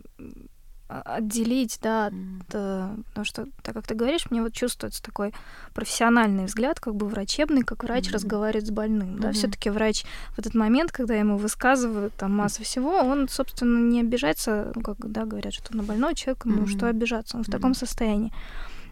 отделить, 0.88 1.78
да, 1.82 2.06
от, 2.06 2.12
mm. 2.12 3.04
потому 3.08 3.24
что, 3.24 3.46
так 3.62 3.74
как 3.74 3.86
ты 3.86 3.94
говоришь, 3.94 4.30
мне 4.30 4.42
вот 4.42 4.52
чувствуется 4.52 5.02
такой 5.02 5.32
профессиональный 5.72 6.44
взгляд, 6.44 6.78
как 6.78 6.94
бы 6.94 7.06
врачебный, 7.06 7.62
как 7.62 7.84
врач 7.84 8.08
mm. 8.08 8.12
разговаривает 8.12 8.66
с 8.66 8.70
больным, 8.70 9.16
mm-hmm. 9.16 9.20
да, 9.20 9.32
все-таки 9.32 9.70
врач 9.70 10.04
в 10.34 10.38
этот 10.38 10.54
момент, 10.54 10.92
когда 10.92 11.14
ему 11.14 11.36
высказывают 11.36 12.14
там 12.14 12.32
массу 12.36 12.62
всего, 12.62 12.98
он, 12.98 13.28
собственно, 13.28 13.78
не 13.78 14.00
обижается, 14.00 14.72
ну, 14.74 14.82
как, 14.82 14.96
да, 14.98 15.24
говорят, 15.24 15.54
что 15.54 15.74
на 15.74 15.82
больной 15.82 16.14
человек, 16.14 16.44
ну, 16.44 16.64
mm-hmm. 16.64 16.76
что 16.76 16.88
обижаться, 16.88 17.36
он 17.36 17.44
в 17.44 17.48
mm-hmm. 17.48 17.52
таком 17.52 17.74
состоянии. 17.74 18.32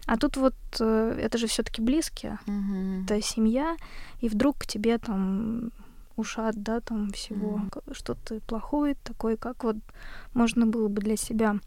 А 0.05 0.17
тут 0.17 0.35
вот 0.35 0.55
э, 0.79 1.19
это 1.21 1.37
же 1.37 1.47
все-таки 1.47 1.81
близкие, 1.81 2.39
mm-hmm. 2.45 3.03
это 3.05 3.21
семья, 3.21 3.77
и 4.19 4.27
вдруг 4.27 4.57
к 4.59 4.65
тебе 4.65 4.97
там 4.97 5.71
ушат, 6.15 6.61
да, 6.61 6.79
там 6.81 7.11
всего, 7.11 7.59
mm. 7.59 7.93
что-то 7.93 8.39
плохое 8.41 8.95
такое, 9.03 9.37
как 9.37 9.63
вот 9.63 9.77
можно 10.33 10.65
было 10.65 10.87
бы 10.87 11.01
для 11.01 11.17
себя 11.17 11.57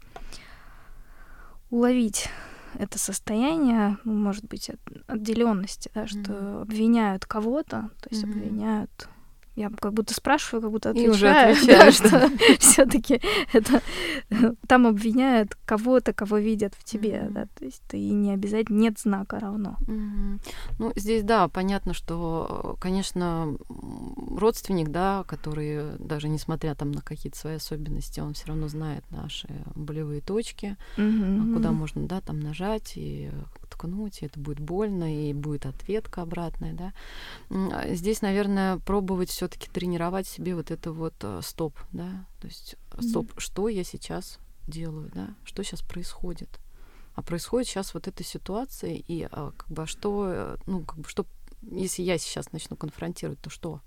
уловить 1.69 2.29
это 2.75 2.99
состояние, 2.99 3.97
ну, 4.03 4.13
может 4.13 4.45
быть, 4.45 4.69
от 4.69 4.79
отделенности, 5.07 5.89
да, 5.93 6.07
что 6.07 6.31
mm. 6.31 6.61
обвиняют 6.61 7.25
кого-то, 7.25 7.89
то 8.01 8.09
есть 8.09 8.23
mm-hmm. 8.23 8.31
обвиняют 8.31 9.09
я 9.57 9.71
как 9.71 9.93
будто 9.93 10.13
спрашиваю, 10.13 10.61
как 10.61 10.71
будто 10.71 10.89
отвечаю, 10.91 11.11
И 11.11 11.15
уже 11.15 11.65
да, 11.65 11.91
что 11.91 12.29
все-таки 12.59 13.19
это 13.51 13.81
там 14.67 14.85
обвиняют 14.85 15.55
кого-то, 15.65 16.13
кого 16.13 16.37
видят 16.37 16.75
в 16.77 16.83
тебе, 16.83 17.13
mm-hmm. 17.13 17.31
да, 17.31 17.47
то 17.57 17.65
есть 17.65 17.81
ты 17.87 17.97
не 17.97 18.31
обязательно 18.31 18.77
нет 18.77 18.99
знака 18.99 19.39
равно. 19.39 19.77
Mm-hmm. 19.87 20.39
Ну 20.77 20.93
здесь 20.95 21.23
да, 21.23 21.47
понятно, 21.47 21.95
что, 21.95 22.77
конечно, 22.79 23.57
родственник, 24.37 24.89
да, 24.89 25.23
который 25.27 25.97
даже 25.97 26.29
несмотря 26.29 26.75
там 26.75 26.91
на 26.91 27.01
какие-то 27.01 27.39
свои 27.39 27.55
особенности, 27.55 28.19
он 28.19 28.35
все 28.35 28.47
равно 28.47 28.67
знает 28.67 29.03
наши 29.09 29.47
болевые 29.73 30.21
точки, 30.21 30.77
mm-hmm. 30.97 31.55
куда 31.55 31.71
можно, 31.71 32.07
да, 32.07 32.21
там 32.21 32.39
нажать 32.39 32.93
и 32.95 33.31
ткнуть, 33.77 34.21
и 34.21 34.25
это 34.25 34.39
будет 34.39 34.59
больно, 34.59 35.29
и 35.29 35.33
будет 35.33 35.65
ответка 35.65 36.23
обратная, 36.23 36.73
да. 36.73 36.93
А 37.49 37.93
здесь, 37.93 38.21
наверное, 38.21 38.79
пробовать 38.79 39.29
все 39.29 39.47
таки 39.47 39.69
тренировать 39.69 40.27
себе 40.27 40.55
вот 40.55 40.71
это 40.71 40.91
вот 40.91 41.13
э, 41.21 41.41
стоп, 41.43 41.77
да, 41.91 42.25
то 42.41 42.47
есть 42.47 42.75
стоп, 42.99 43.31
mm-hmm. 43.31 43.39
что 43.39 43.69
я 43.69 43.83
сейчас 43.83 44.39
делаю, 44.67 45.11
да, 45.13 45.29
что 45.43 45.63
сейчас 45.63 45.81
происходит. 45.81 46.49
А 47.15 47.21
происходит 47.21 47.67
сейчас 47.67 47.93
вот 47.93 48.07
эта 48.07 48.23
ситуация, 48.23 48.93
и 48.93 49.27
а, 49.31 49.51
как 49.55 49.69
бы 49.69 49.83
а 49.83 49.87
что, 49.87 50.27
э, 50.27 50.57
ну, 50.65 50.81
как 50.81 50.99
бы 50.99 51.07
что, 51.07 51.25
если 51.61 52.03
я 52.03 52.17
сейчас 52.17 52.51
начну 52.51 52.75
конфронтировать, 52.75 53.39
то 53.39 53.49
что? 53.49 53.81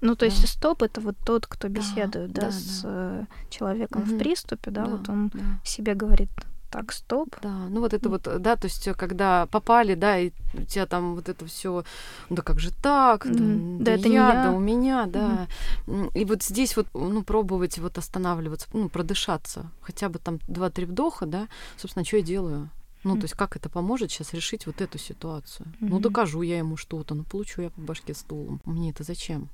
Ну, 0.00 0.14
то 0.14 0.20
да. 0.20 0.26
есть 0.26 0.48
стоп 0.48 0.82
это 0.82 1.00
вот 1.00 1.16
тот, 1.26 1.46
кто 1.46 1.68
беседует, 1.68 2.32
да, 2.32 2.42
да, 2.42 2.46
да 2.46 2.52
с 2.52 2.80
да. 2.82 2.88
Э, 2.88 3.24
человеком 3.50 4.02
угу. 4.02 4.12
в 4.12 4.18
приступе, 4.18 4.70
да, 4.70 4.84
да 4.84 4.90
вот 4.90 5.08
он 5.08 5.28
да. 5.28 5.40
себе 5.64 5.94
говорит, 5.94 6.30
так, 6.74 6.92
стоп. 6.92 7.36
Да, 7.40 7.68
ну 7.70 7.80
вот 7.80 7.94
это 7.94 8.08
вот, 8.08 8.22
да, 8.40 8.56
то 8.56 8.64
есть 8.66 8.88
когда 8.96 9.46
попали, 9.46 9.94
да, 9.94 10.18
и 10.18 10.32
у 10.54 10.62
тебя 10.64 10.86
там 10.86 11.14
вот 11.14 11.28
это 11.28 11.46
все, 11.46 11.84
да 12.30 12.42
как 12.42 12.58
же 12.58 12.72
так, 12.82 13.24
Мгм. 13.24 13.78
да, 13.78 13.84
Да 13.84 13.84
да 13.84 13.92
это 13.92 14.08
не 14.08 14.14
я, 14.16 14.32
я. 14.34 14.42
да 14.42 14.50
у 14.50 14.58
меня, 14.58 15.06
да. 15.06 15.46
М, 15.86 16.10
И 16.14 16.24
вот 16.24 16.42
здесь 16.42 16.76
вот, 16.76 16.88
ну, 16.94 17.22
пробовать 17.22 17.78
вот 17.78 17.96
останавливаться, 17.96 18.66
ну, 18.72 18.88
продышаться, 18.88 19.70
хотя 19.82 20.08
бы 20.08 20.18
там 20.18 20.40
2-3 20.48 20.86
вдоха, 20.86 21.26
да, 21.26 21.46
собственно, 21.76 22.04
что 22.04 22.16
я 22.16 22.22
делаю? 22.24 22.70
Ну, 23.04 23.16
то 23.16 23.24
есть 23.24 23.34
как 23.34 23.54
это 23.54 23.68
поможет 23.68 24.10
сейчас 24.10 24.32
решить 24.34 24.66
вот 24.66 24.80
эту 24.80 24.98
ситуацию? 24.98 25.68
Ну, 25.80 25.88
Мгм. 25.88 26.00
докажу 26.00 26.42
я 26.42 26.58
ему 26.58 26.76
что-то, 26.76 27.14
ну, 27.14 27.22
получу 27.22 27.62
я 27.62 27.70
по 27.70 27.80
башке 27.80 28.14
стулом. 28.14 28.60
Мне 28.64 28.90
это 28.90 29.04
зачем? 29.04 29.48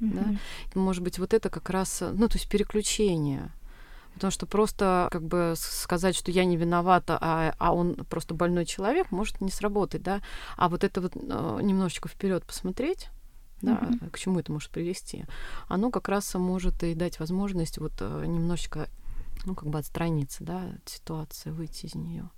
да. 0.00 0.22
Мгм. 0.22 0.38
Может 0.74 1.02
быть, 1.04 1.18
вот 1.18 1.32
это 1.32 1.48
как 1.48 1.70
раз, 1.70 2.02
э, 2.02 2.10
ну, 2.12 2.28
то 2.28 2.36
есть 2.38 2.48
переключение. 2.48 3.50
Потому 4.16 4.30
что 4.30 4.46
просто 4.46 5.08
как 5.12 5.22
бы 5.22 5.52
сказать, 5.56 6.16
что 6.16 6.30
я 6.30 6.46
не 6.46 6.56
виновата, 6.56 7.18
а, 7.20 7.54
а 7.58 7.74
он 7.74 7.96
просто 8.08 8.32
больной 8.32 8.64
человек, 8.64 9.10
может 9.10 9.42
не 9.42 9.50
сработать, 9.50 10.02
да. 10.02 10.22
А 10.56 10.70
вот 10.70 10.84
это 10.84 11.02
вот 11.02 11.12
э, 11.14 11.58
немножечко 11.62 12.08
вперед 12.08 12.42
посмотреть, 12.42 13.10
да, 13.60 13.74
Мгм. 13.74 14.08
к 14.10 14.18
чему 14.18 14.40
это 14.40 14.50
может 14.52 14.70
привести, 14.70 15.26
оно 15.68 15.90
как 15.90 16.08
раз 16.08 16.34
может 16.34 16.82
и 16.82 16.94
дать 16.94 17.20
возможность 17.20 17.76
вот 17.76 17.92
э, 18.00 18.24
немножечко, 18.26 18.88
ну, 19.44 19.54
как 19.54 19.68
бы 19.68 19.78
отстраниться, 19.78 20.44
да, 20.44 20.62
от 20.82 20.88
ситуации, 20.88 21.50
выйти 21.50 21.84
из 21.84 21.94
нее. 21.94 22.30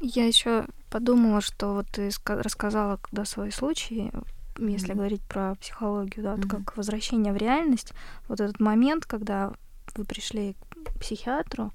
Я 0.00 0.26
еще 0.26 0.66
подумала, 0.90 1.40
что 1.40 1.74
вот 1.74 1.86
ты 1.92 2.08
ска- 2.08 2.42
рассказала, 2.42 2.96
когда 2.96 3.24
свой 3.24 3.52
случай, 3.52 4.10
если 4.58 4.88
Мгм. 4.88 4.96
говорить 4.96 5.22
про 5.22 5.54
психологию, 5.54 6.24
да, 6.24 6.34
Мгм. 6.36 6.48
как 6.48 6.76
возвращение 6.76 7.32
в 7.32 7.36
реальность, 7.36 7.92
вот 8.26 8.40
этот 8.40 8.58
момент, 8.58 9.06
когда 9.06 9.52
вы 9.96 10.04
пришли 10.04 10.56
к 10.70 10.98
психиатру, 10.98 11.72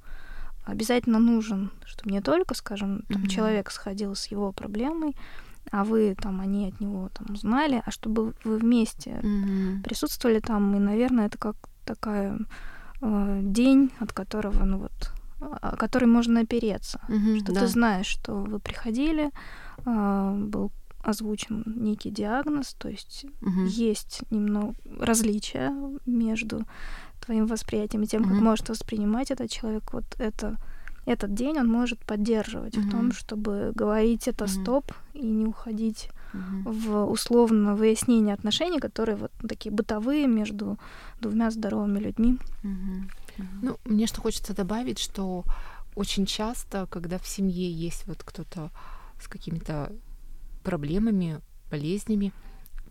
обязательно 0.66 1.20
нужен, 1.20 1.72
чтобы 1.86 2.12
не 2.12 2.22
только, 2.22 2.54
скажем, 2.56 3.04
там, 3.10 3.22
Мгм. 3.24 3.28
человек 3.28 3.72
сходил 3.72 4.16
с 4.16 4.28
его 4.28 4.52
проблемой, 4.52 5.16
а 5.72 5.84
вы 5.84 6.16
там, 6.20 6.42
они 6.42 6.68
от 6.68 6.80
него 6.80 7.10
там 7.14 7.34
узнали, 7.34 7.82
а 7.86 7.92
чтобы 7.92 8.34
вы 8.44 8.58
вместе 8.58 9.22
присутствовали 9.84 10.40
там, 10.40 10.76
и, 10.76 10.80
наверное, 10.80 11.28
это 11.28 11.38
как 11.38 11.56
такая 11.86 12.40
э, 13.02 13.40
день, 13.44 13.92
от 14.00 14.14
которого, 14.14 14.64
ну 14.64 14.78
вот, 14.78 15.14
о 15.40 15.76
который 15.76 16.06
можно 16.06 16.42
опереться. 16.42 17.00
Мгм, 17.08 17.38
Что 17.38 17.54
да. 17.54 17.60
ты 17.62 17.68
знаешь, 17.68 18.06
что 18.08 18.36
вы 18.36 18.60
приходили, 18.60 19.32
а, 19.86 20.34
был 20.34 20.72
озвучен 21.04 21.64
некий 21.66 22.12
диагноз, 22.12 22.76
то 22.76 22.88
есть 22.88 23.26
Мгм. 23.42 23.66
есть 23.66 24.22
немного 24.30 24.74
различия 25.00 25.72
между 26.06 26.66
твоим 27.26 27.48
восприятием 27.48 28.04
и 28.04 28.08
тем, 28.08 28.24
как 28.24 28.34
Мгм. 28.34 28.44
может 28.44 28.70
воспринимать 28.70 29.32
этот 29.32 29.50
человек. 29.50 29.94
Вот 29.94 30.06
это, 30.20 30.58
этот 31.06 31.34
день 31.34 31.58
он 31.60 31.68
может 31.68 32.00
поддерживать 32.06 32.76
в 32.76 32.90
том, 32.92 33.12
чтобы 33.12 33.72
говорить 33.76 34.28
это 34.28 34.46
Мгм. 34.46 34.54
стоп 34.54 34.92
и 35.14 35.26
не 35.26 35.46
уходить 35.46 36.10
Мгм. 36.34 36.64
в 36.66 37.06
условно 37.06 37.76
выяснение 37.76 38.34
отношений, 38.34 38.80
которые 38.80 39.16
вот 39.16 39.32
такие 39.48 39.72
бытовые 39.72 40.28
между 40.28 40.78
двумя 41.22 41.52
здоровыми 41.52 42.00
людьми. 42.00 42.38
Мгм. 42.64 43.10
Мгм. 43.38 43.60
Ну, 43.62 43.78
мне 43.86 44.08
что 44.08 44.22
хочется 44.22 44.54
добавить, 44.56 45.00
что 45.00 45.44
очень 45.96 46.26
часто, 46.26 46.88
когда 46.88 47.18
в 47.18 47.28
семье 47.28 47.72
есть 47.72 48.08
вот 48.08 48.24
кто-то 48.24 48.72
с 49.22 49.28
какими-то 49.28 49.92
проблемами, 50.64 51.40
болезнями, 51.70 52.34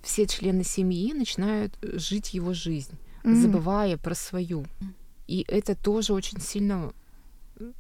все 0.03 0.27
члены 0.27 0.65
семьи 0.65 1.13
начинают 1.13 1.79
жить 1.83 2.35
его 2.35 2.55
жизнь, 2.55 2.99
М. 3.25 3.37
забывая 3.37 3.97
про 3.97 4.15
свою. 4.15 4.65
И 5.29 5.45
это 5.49 5.75
тоже 5.75 6.13
очень 6.13 6.41
сильно, 6.41 6.93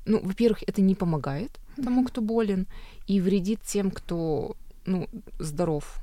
ну, 0.04 0.20
во-первых, 0.22 0.62
это 0.66 0.80
не 0.80 0.94
помогает 0.94 1.58
тому, 1.76 2.04
кто 2.04 2.20
болен, 2.20 2.66
и 3.06 3.20
вредит 3.20 3.60
тем, 3.62 3.90
кто, 3.90 4.56
ну, 4.86 5.08
здоров. 5.38 5.96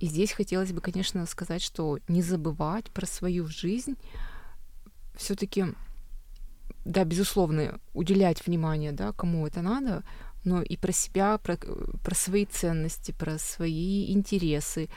И 0.00 0.06
здесь 0.06 0.32
хотелось 0.32 0.72
бы, 0.72 0.80
конечно, 0.80 1.24
сказать, 1.26 1.62
что 1.62 1.98
не 2.08 2.22
забывать 2.22 2.90
про 2.90 3.06
свою 3.06 3.46
жизнь, 3.46 3.96
все-таки, 5.16 5.66
да, 6.84 7.04
безусловно, 7.04 7.80
уделять 7.94 8.46
внимание, 8.46 8.92
да, 8.92 9.12
кому 9.12 9.46
это 9.46 9.62
надо, 9.62 10.04
но 10.44 10.62
и 10.62 10.76
про 10.76 10.92
себя, 10.92 11.38
про, 11.38 11.56
про 11.56 12.14
свои 12.14 12.44
ценности, 12.44 13.12
про 13.12 13.38
свои 13.38 14.12
интересы, 14.12 14.88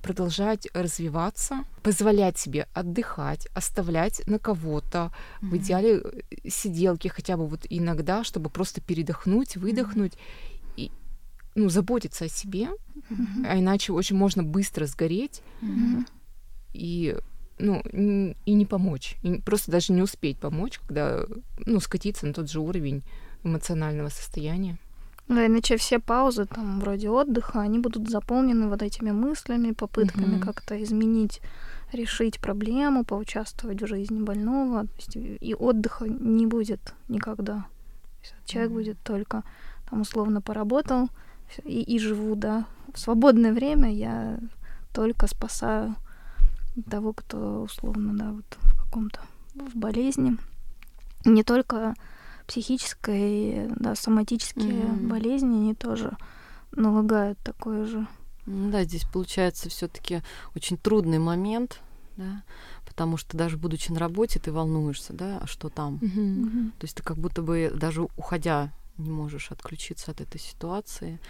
продолжать 0.00 0.68
развиваться, 0.74 1.64
позволять 1.82 2.38
себе 2.38 2.66
отдыхать, 2.72 3.46
оставлять 3.54 4.22
на 4.26 4.38
кого-то, 4.38 5.12
в 5.40 5.44
Мгм. 5.46 5.56
идеале 5.58 6.00
э, 6.02 6.48
сиделки 6.48 7.08
хотя 7.08 7.36
бы 7.36 7.46
вот 7.46 7.66
иногда, 7.70 8.24
чтобы 8.24 8.50
просто 8.50 8.80
передохнуть, 8.80 9.56
выдохнуть 9.56 10.14
и 10.76 10.90
ну, 11.54 11.68
заботиться 11.68 12.24
о 12.24 12.28
себе, 12.28 12.68
Мгм. 13.08 13.44
а 13.46 13.58
иначе 13.58 13.92
очень 13.92 14.16
можно 14.16 14.42
быстро 14.42 14.86
сгореть 14.86 15.42
Мгм. 15.60 16.06
и 16.72 17.16
ну, 17.58 17.82
и 18.46 18.54
не 18.54 18.64
помочь. 18.64 19.16
И 19.22 19.34
просто 19.40 19.70
даже 19.70 19.92
не 19.92 20.00
успеть 20.00 20.38
помочь, 20.38 20.78
когда, 20.78 21.26
ну, 21.66 21.78
скатиться 21.80 22.26
на 22.26 22.32
тот 22.32 22.50
же 22.50 22.58
уровень 22.60 23.02
эмоционального 23.44 24.08
состояния. 24.08 24.78
Да, 25.30 25.46
иначе 25.46 25.76
все 25.76 26.00
паузы, 26.00 26.44
там, 26.44 26.80
вроде 26.80 27.08
отдыха, 27.08 27.60
они 27.60 27.78
будут 27.78 28.10
заполнены 28.10 28.68
вот 28.68 28.82
этими 28.82 29.12
мыслями, 29.12 29.70
попытками 29.70 30.34
Мгм. 30.34 30.40
как-то 30.40 30.82
изменить, 30.82 31.40
решить 31.92 32.40
проблему, 32.40 33.04
поучаствовать 33.04 33.80
в 33.80 33.86
жизни 33.86 34.20
больного. 34.20 34.86
То 34.86 34.96
есть 34.96 35.16
и 35.16 35.54
отдыха 35.54 36.08
не 36.08 36.46
будет 36.46 36.94
никогда. 37.06 37.66
Человек 38.44 38.72
будет 38.72 38.98
только 39.04 39.44
там 39.88 40.00
условно 40.00 40.40
поработал 40.40 41.10
и, 41.64 41.80
и 41.80 41.98
живу, 42.00 42.34
да. 42.34 42.66
В 42.92 42.98
свободное 42.98 43.52
время 43.52 43.94
я 43.94 44.36
только 44.92 45.28
спасаю 45.28 45.94
того, 46.90 47.12
кто 47.12 47.62
условно, 47.62 48.18
да, 48.18 48.32
вот 48.32 48.58
в 48.62 48.84
каком-то 48.84 49.20
в 49.54 49.76
болезни. 49.76 50.38
Не 51.24 51.44
только 51.44 51.94
психической, 52.50 53.68
да, 53.76 53.94
соматические 53.94 54.86
Мгм. 54.86 55.08
болезни, 55.08 55.54
они 55.56 55.74
тоже 55.74 56.16
налагают 56.72 57.38
такое 57.38 57.84
же. 57.86 58.08
Ну 58.46 58.72
Да, 58.72 58.82
здесь 58.82 59.04
получается 59.04 59.68
все-таки 59.68 60.22
очень 60.56 60.76
трудный 60.76 61.20
момент, 61.20 61.80
да, 62.16 62.42
потому 62.86 63.16
что 63.16 63.36
даже 63.36 63.56
будучи 63.56 63.92
на 63.92 64.00
работе, 64.00 64.40
ты 64.40 64.50
волнуешься, 64.50 65.12
да, 65.12 65.38
а 65.42 65.46
что 65.46 65.68
там. 65.68 66.00
Мгм. 66.02 66.72
То 66.78 66.84
есть 66.84 66.96
ты 66.96 67.04
как 67.04 67.18
будто 67.18 67.40
бы 67.42 67.70
даже 67.72 68.02
уходя 68.16 68.72
не 68.98 69.10
можешь 69.10 69.52
отключиться 69.52 70.10
от 70.10 70.20
этой 70.20 70.40
ситуации. 70.40 71.20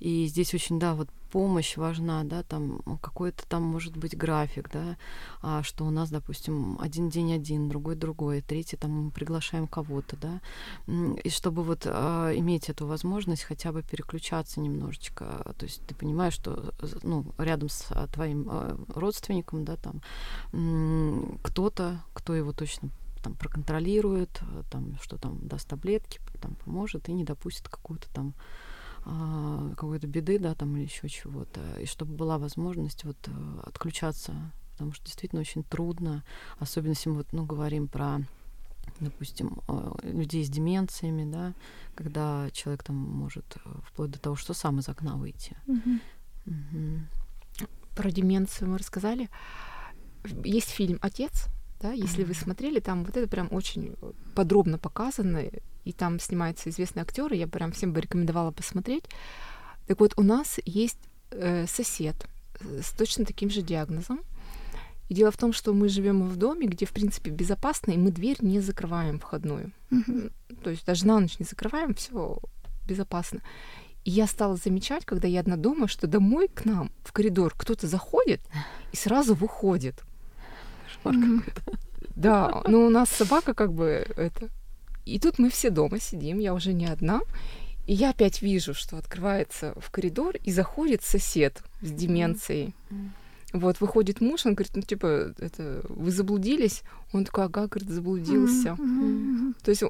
И 0.00 0.26
здесь 0.26 0.54
очень, 0.54 0.78
да, 0.78 0.94
вот 0.94 1.08
помощь 1.34 1.76
важна, 1.76 2.22
да, 2.22 2.44
там 2.44 2.78
какой-то 3.02 3.44
там 3.48 3.64
может 3.64 3.96
быть 3.96 4.16
график, 4.16 4.70
да, 4.72 4.96
а, 5.42 5.64
что 5.64 5.84
у 5.84 5.90
нас, 5.90 6.10
допустим, 6.10 6.78
один 6.80 7.08
день 7.08 7.32
один, 7.32 7.68
другой 7.68 7.96
другой, 7.96 8.40
третий 8.40 8.76
там 8.76 8.92
мы 8.92 9.10
приглашаем 9.10 9.66
кого-то, 9.66 10.16
да, 10.16 10.40
и 11.24 11.28
чтобы 11.30 11.64
вот 11.64 11.86
а, 11.86 12.30
иметь 12.36 12.68
эту 12.68 12.86
возможность 12.86 13.42
хотя 13.42 13.72
бы 13.72 13.82
переключаться 13.82 14.60
немножечко, 14.60 15.24
то 15.58 15.66
есть 15.66 15.84
ты 15.84 15.96
понимаешь, 15.96 16.34
что, 16.34 16.72
э, 16.80 16.86
ну, 17.02 17.26
рядом 17.36 17.68
с 17.68 17.86
а, 17.90 18.06
твоим 18.06 18.46
а, 18.48 18.78
родственником, 18.94 19.64
да, 19.64 19.74
там 19.74 20.02
кто-то, 21.42 22.00
кто 22.12 22.32
его 22.32 22.52
точно 22.52 22.90
там 23.24 23.34
проконтролирует, 23.34 24.40
там 24.70 24.96
что 25.02 25.18
там 25.18 25.48
даст 25.48 25.66
таблетки, 25.66 26.20
там 26.40 26.54
поможет 26.64 27.08
и 27.08 27.12
не 27.12 27.24
допустит 27.24 27.68
какую-то 27.68 28.06
там 28.14 28.34
а, 28.36 28.73
какой-то 29.04 30.06
беды, 30.06 30.38
да, 30.38 30.54
там 30.54 30.76
или 30.76 30.84
еще 30.84 31.08
чего-то, 31.08 31.60
и 31.80 31.86
чтобы 31.86 32.14
была 32.14 32.38
возможность 32.38 33.04
вот 33.04 33.16
э, 33.26 33.60
отключаться, 33.64 34.34
потому 34.72 34.92
что 34.92 35.04
действительно 35.04 35.40
очень 35.40 35.62
трудно, 35.62 36.24
особенно 36.58 36.90
если 36.90 37.10
мы 37.10 37.16
вот, 37.16 37.32
ну, 37.32 37.44
говорим 37.44 37.88
про 37.88 38.20
допустим, 39.00 39.60
э, 39.68 39.92
людей 40.02 40.44
с 40.44 40.48
деменциями, 40.48 41.30
да, 41.30 41.54
когда 41.94 42.48
человек 42.52 42.82
там 42.82 42.96
может 42.96 43.44
э, 43.64 43.70
вплоть 43.84 44.10
до 44.10 44.18
того, 44.18 44.36
что 44.36 44.54
сам 44.54 44.78
из 44.78 44.88
окна 44.88 45.16
выйти. 45.16 45.56
Мгм. 45.66 46.00
Мгм. 46.46 47.08
Про 47.96 48.10
деменцию 48.10 48.70
мы 48.70 48.78
рассказали. 48.78 49.28
Есть 50.44 50.70
фильм 50.70 50.98
«Отец», 51.02 51.46
да, 51.80 51.92
если 51.92 52.24
вы 52.24 52.34
смотрели, 52.34 52.80
там 52.80 53.04
вот 53.04 53.16
это 53.16 53.28
прям 53.28 53.48
очень 53.50 53.94
подробно 54.34 54.78
показано, 54.78 55.42
и 55.84 55.92
там 55.92 56.18
снимается 56.18 56.70
известный 56.70 57.02
актер, 57.02 57.32
и 57.32 57.38
я 57.38 57.46
прям 57.46 57.72
всем 57.72 57.92
бы 57.92 58.00
рекомендовала 58.00 58.50
посмотреть. 58.50 59.04
Так 59.86 60.00
вот, 60.00 60.14
у 60.16 60.22
нас 60.22 60.58
есть 60.64 60.98
э, 61.30 61.66
сосед 61.66 62.16
с 62.60 62.92
точно 62.92 63.24
таким 63.24 63.50
же 63.50 63.62
диагнозом. 63.62 64.20
И 65.08 65.14
дело 65.14 65.30
в 65.30 65.36
том, 65.36 65.52
что 65.52 65.74
мы 65.74 65.88
живем 65.88 66.26
в 66.26 66.36
доме, 66.36 66.66
где, 66.66 66.86
в 66.86 66.92
принципе, 66.92 67.30
безопасно, 67.30 67.92
и 67.92 67.98
мы 67.98 68.10
дверь 68.10 68.38
не 68.40 68.60
закрываем 68.60 69.18
входную. 69.18 69.70
Мгм. 69.90 70.30
То 70.62 70.70
есть 70.70 70.86
даже 70.86 71.06
на 71.06 71.20
ночь 71.20 71.38
не 71.38 71.44
закрываем, 71.44 71.94
все 71.94 72.38
безопасно. 72.86 73.40
И 74.04 74.10
я 74.10 74.26
стала 74.26 74.56
замечать, 74.56 75.04
когда 75.04 75.28
я 75.28 75.40
одна 75.40 75.56
дома, 75.56 75.88
что 75.88 76.06
домой 76.06 76.48
к 76.48 76.64
нам 76.64 76.90
в 77.02 77.12
коридор 77.12 77.54
кто-то 77.56 77.86
заходит 77.86 78.40
и 78.92 78.96
сразу 78.96 79.34
выходит. 79.34 80.02
Кошмар 80.86 81.14
Мгм. 81.14 81.42
какой-то. 81.42 81.78
Да, 82.16 82.62
но 82.66 82.86
у 82.86 82.90
нас 82.90 83.08
собака 83.10 83.54
как 83.54 83.72
бы 83.72 84.06
это 84.16 84.48
И 85.04 85.18
тут 85.18 85.38
мы 85.38 85.50
все 85.50 85.70
дома 85.70 86.00
сидим, 86.00 86.38
я 86.38 86.54
уже 86.54 86.72
не 86.72 86.86
одна. 86.86 87.20
И 87.86 87.92
я 87.92 88.10
опять 88.10 88.40
вижу, 88.40 88.72
что 88.72 88.96
открывается 88.96 89.74
в 89.78 89.90
коридор 89.90 90.36
и 90.42 90.50
заходит 90.50 91.02
сосед 91.02 91.62
с 91.82 91.90
деменцией. 91.90 92.74
Mm-hmm. 92.90 93.08
Вот, 93.54 93.80
выходит 93.80 94.20
муж, 94.20 94.46
он 94.46 94.54
говорит, 94.54 94.72
ну, 94.74 94.82
типа, 94.82 95.32
это, 95.38 95.80
вы 95.88 96.10
заблудились? 96.10 96.82
Он 97.12 97.24
такой, 97.24 97.44
ага, 97.44 97.68
говорит, 97.68 97.88
заблудился. 97.88 98.70
Mm-hmm. 98.70 99.54
То 99.62 99.70
есть, 99.70 99.84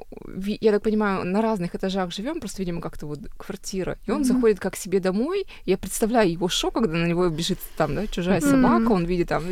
я 0.61 0.71
так 0.71 0.83
понимаю, 0.83 1.25
на 1.25 1.41
разных 1.41 1.73
этажах 1.73 2.13
живем, 2.13 2.39
просто, 2.39 2.61
видимо, 2.61 2.79
как-то 2.79 3.07
вот 3.07 3.19
квартира. 3.37 3.97
И 4.05 4.11
он 4.11 4.21
mm-hmm. 4.21 4.25
заходит 4.25 4.59
как 4.59 4.73
к 4.73 4.77
себе 4.77 4.99
домой. 4.99 5.47
Я 5.65 5.79
представляю 5.79 6.31
его 6.31 6.47
шок, 6.47 6.75
когда 6.75 6.95
на 6.95 7.07
него 7.07 7.27
бежит 7.29 7.57
там, 7.75 7.95
да, 7.95 8.05
чужая 8.05 8.39
mm-hmm. 8.39 8.51
собака, 8.51 8.91
он 8.91 9.05
видит 9.05 9.29
там 9.29 9.43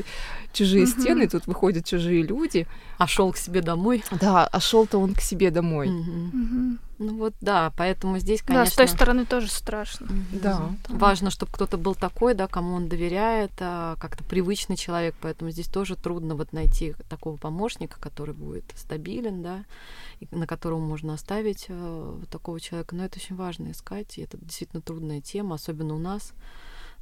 чужие 0.54 0.86
mm-hmm. 0.86 1.02
стены, 1.02 1.28
тут 1.28 1.48
выходят 1.48 1.84
чужие 1.84 2.22
люди. 2.22 2.68
А 3.00 3.08
шел 3.08 3.32
к 3.32 3.38
себе 3.38 3.62
домой? 3.62 4.04
Да, 4.22 4.46
а 4.46 4.60
шел-то 4.60 5.00
он 5.00 5.16
к 5.16 5.22
себе 5.22 5.50
домой. 5.50 5.88
Mm-hmm. 5.88 6.32
Mm-hmm. 6.32 6.78
Ну 7.04 7.18
вот 7.18 7.34
да, 7.42 7.74
поэтому 7.78 8.18
здесь, 8.18 8.42
конечно... 8.42 8.66
Да, 8.66 8.72
с 8.72 8.76
той 8.76 8.88
стороны 8.88 9.26
тоже 9.26 9.50
страшно. 9.50 10.08
Да. 10.32 10.72
Важно, 10.88 11.30
чтобы 11.30 11.52
кто-то 11.52 11.78
был 11.78 11.96
такой, 11.96 12.34
да, 12.34 12.48
кому 12.48 12.76
он 12.76 12.88
доверяет, 12.88 13.52
а, 13.60 13.98
как-то 13.98 14.24
привычный 14.24 14.78
человек, 14.78 15.16
поэтому 15.20 15.52
здесь 15.52 15.68
тоже 15.68 15.96
трудно 15.96 16.36
вот 16.36 16.54
найти 16.54 16.96
такого 17.10 17.36
помощника, 17.36 18.00
который 18.00 18.34
будет 18.34 18.64
стабилен, 18.76 19.44
да, 19.44 19.66
и 20.22 20.28
на 20.32 20.48
которого 20.48 20.80
можно 20.80 21.14
оставить 21.14 21.66
э, 21.68 22.22
такого 22.32 22.60
человека. 22.60 22.96
Но 22.96 23.04
это 23.04 23.20
очень 23.20 23.36
важно 23.36 23.72
искать, 23.72 24.18
и 24.18 24.22
это 24.22 24.38
действительно 24.38 24.82
трудная 24.82 25.20
тема, 25.20 25.56
особенно 25.56 25.96
у 25.96 26.00
нас, 26.00 26.34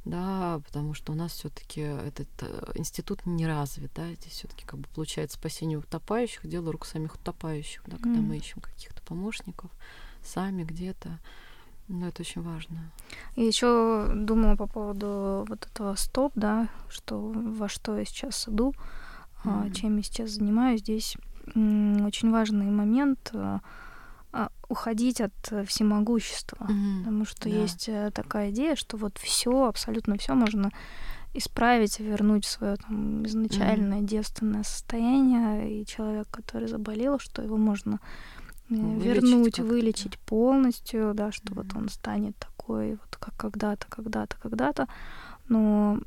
да, 0.04 0.60
потому 0.66 0.94
что 0.94 1.12
у 1.12 1.14
нас 1.14 1.32
все-таки 1.32 1.80
этот 1.80 2.28
э, 2.40 2.72
институт 2.74 3.24
не 3.24 3.46
развит, 3.46 3.92
да, 3.94 4.12
здесь 4.14 4.32
все-таки 4.32 4.64
как 4.64 4.80
бы 4.80 4.88
получается 4.94 5.38
спасение 5.38 5.78
утопающих, 5.78 6.46
дело 6.46 6.72
рук 6.72 6.86
самих 6.86 7.14
утопающих, 7.14 7.82
да, 7.86 7.96
когда 7.98 8.18
mm. 8.18 8.22
мы 8.22 8.36
ищем 8.36 8.60
каких-то 8.60 9.01
помощников 9.12 9.70
сами 10.22 10.64
где-то. 10.64 11.18
Ну, 11.88 12.06
это 12.06 12.22
очень 12.22 12.42
важно. 12.42 12.90
И 13.36 13.44
еще 13.44 14.10
думала 14.14 14.56
по 14.56 14.66
поводу 14.66 15.44
вот 15.48 15.66
этого 15.66 15.94
стоп, 15.96 16.32
да, 16.34 16.68
что 16.88 17.20
во 17.34 17.68
что 17.68 17.98
я 17.98 18.04
сейчас 18.04 18.48
иду, 18.48 18.74
mm-hmm. 19.44 19.74
чем 19.74 19.96
я 19.98 20.02
сейчас 20.02 20.30
занимаюсь. 20.30 20.80
Здесь 20.80 21.16
очень 21.54 22.30
важный 22.30 22.70
момент 22.70 23.30
а, 23.34 23.60
а, 24.32 24.48
уходить 24.68 25.20
от 25.20 25.66
всемогущества, 25.66 26.66
mm-hmm. 26.66 26.98
потому 26.98 27.24
что 27.26 27.50
да. 27.50 27.56
есть 27.56 27.88
э, 27.88 28.10
такая 28.14 28.50
идея, 28.50 28.76
что 28.76 28.96
вот 28.96 29.18
все, 29.18 29.66
абсолютно 29.66 30.16
все 30.16 30.34
можно 30.34 30.70
исправить, 31.34 31.98
вернуть 31.98 32.46
свое 32.46 32.76
там 32.76 33.26
изначальное 33.26 34.00
mm-hmm. 34.00 34.06
девственное 34.06 34.62
состояние, 34.62 35.82
и 35.82 35.86
человек, 35.86 36.28
который 36.30 36.68
заболел, 36.68 37.18
что 37.18 37.42
его 37.42 37.56
можно 37.56 37.98
вылечить 38.80 39.22
вернуть, 39.22 39.58
вылечить 39.58 40.18
полностью, 40.18 41.12
да, 41.14 41.32
что 41.32 41.48
mm-hmm. 41.48 41.54
вот 41.54 41.76
он 41.76 41.88
станет 41.88 42.36
такой, 42.36 42.92
вот 42.92 43.16
как 43.18 43.34
когда-то, 43.36 43.86
когда-то, 43.88 44.36
когда-то. 44.40 44.88
Но 45.48 45.98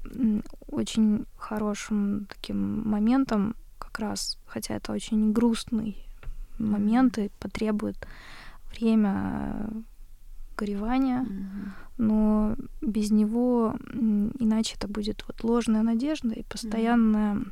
очень 0.67 1.25
хорошим 1.38 2.25
таким 2.30 2.89
моментом 2.89 3.56
как 3.78 3.99
раз, 3.99 4.38
хотя 4.45 4.75
это 4.75 4.91
очень 4.91 5.32
грустный 5.32 5.97
момент 6.58 7.17
и 7.17 7.30
потребует 7.39 7.97
время 8.71 9.69
горевания, 10.58 11.23
mm-hmm. 11.23 11.69
но 11.97 12.56
без 12.82 13.12
него 13.12 13.75
иначе 14.39 14.75
это 14.78 14.88
будет 14.88 15.23
вот 15.28 15.43
ложная 15.43 15.84
надежда 15.84 16.34
и 16.34 16.43
постоянная 16.43 17.36
mm-hmm. 17.36 17.51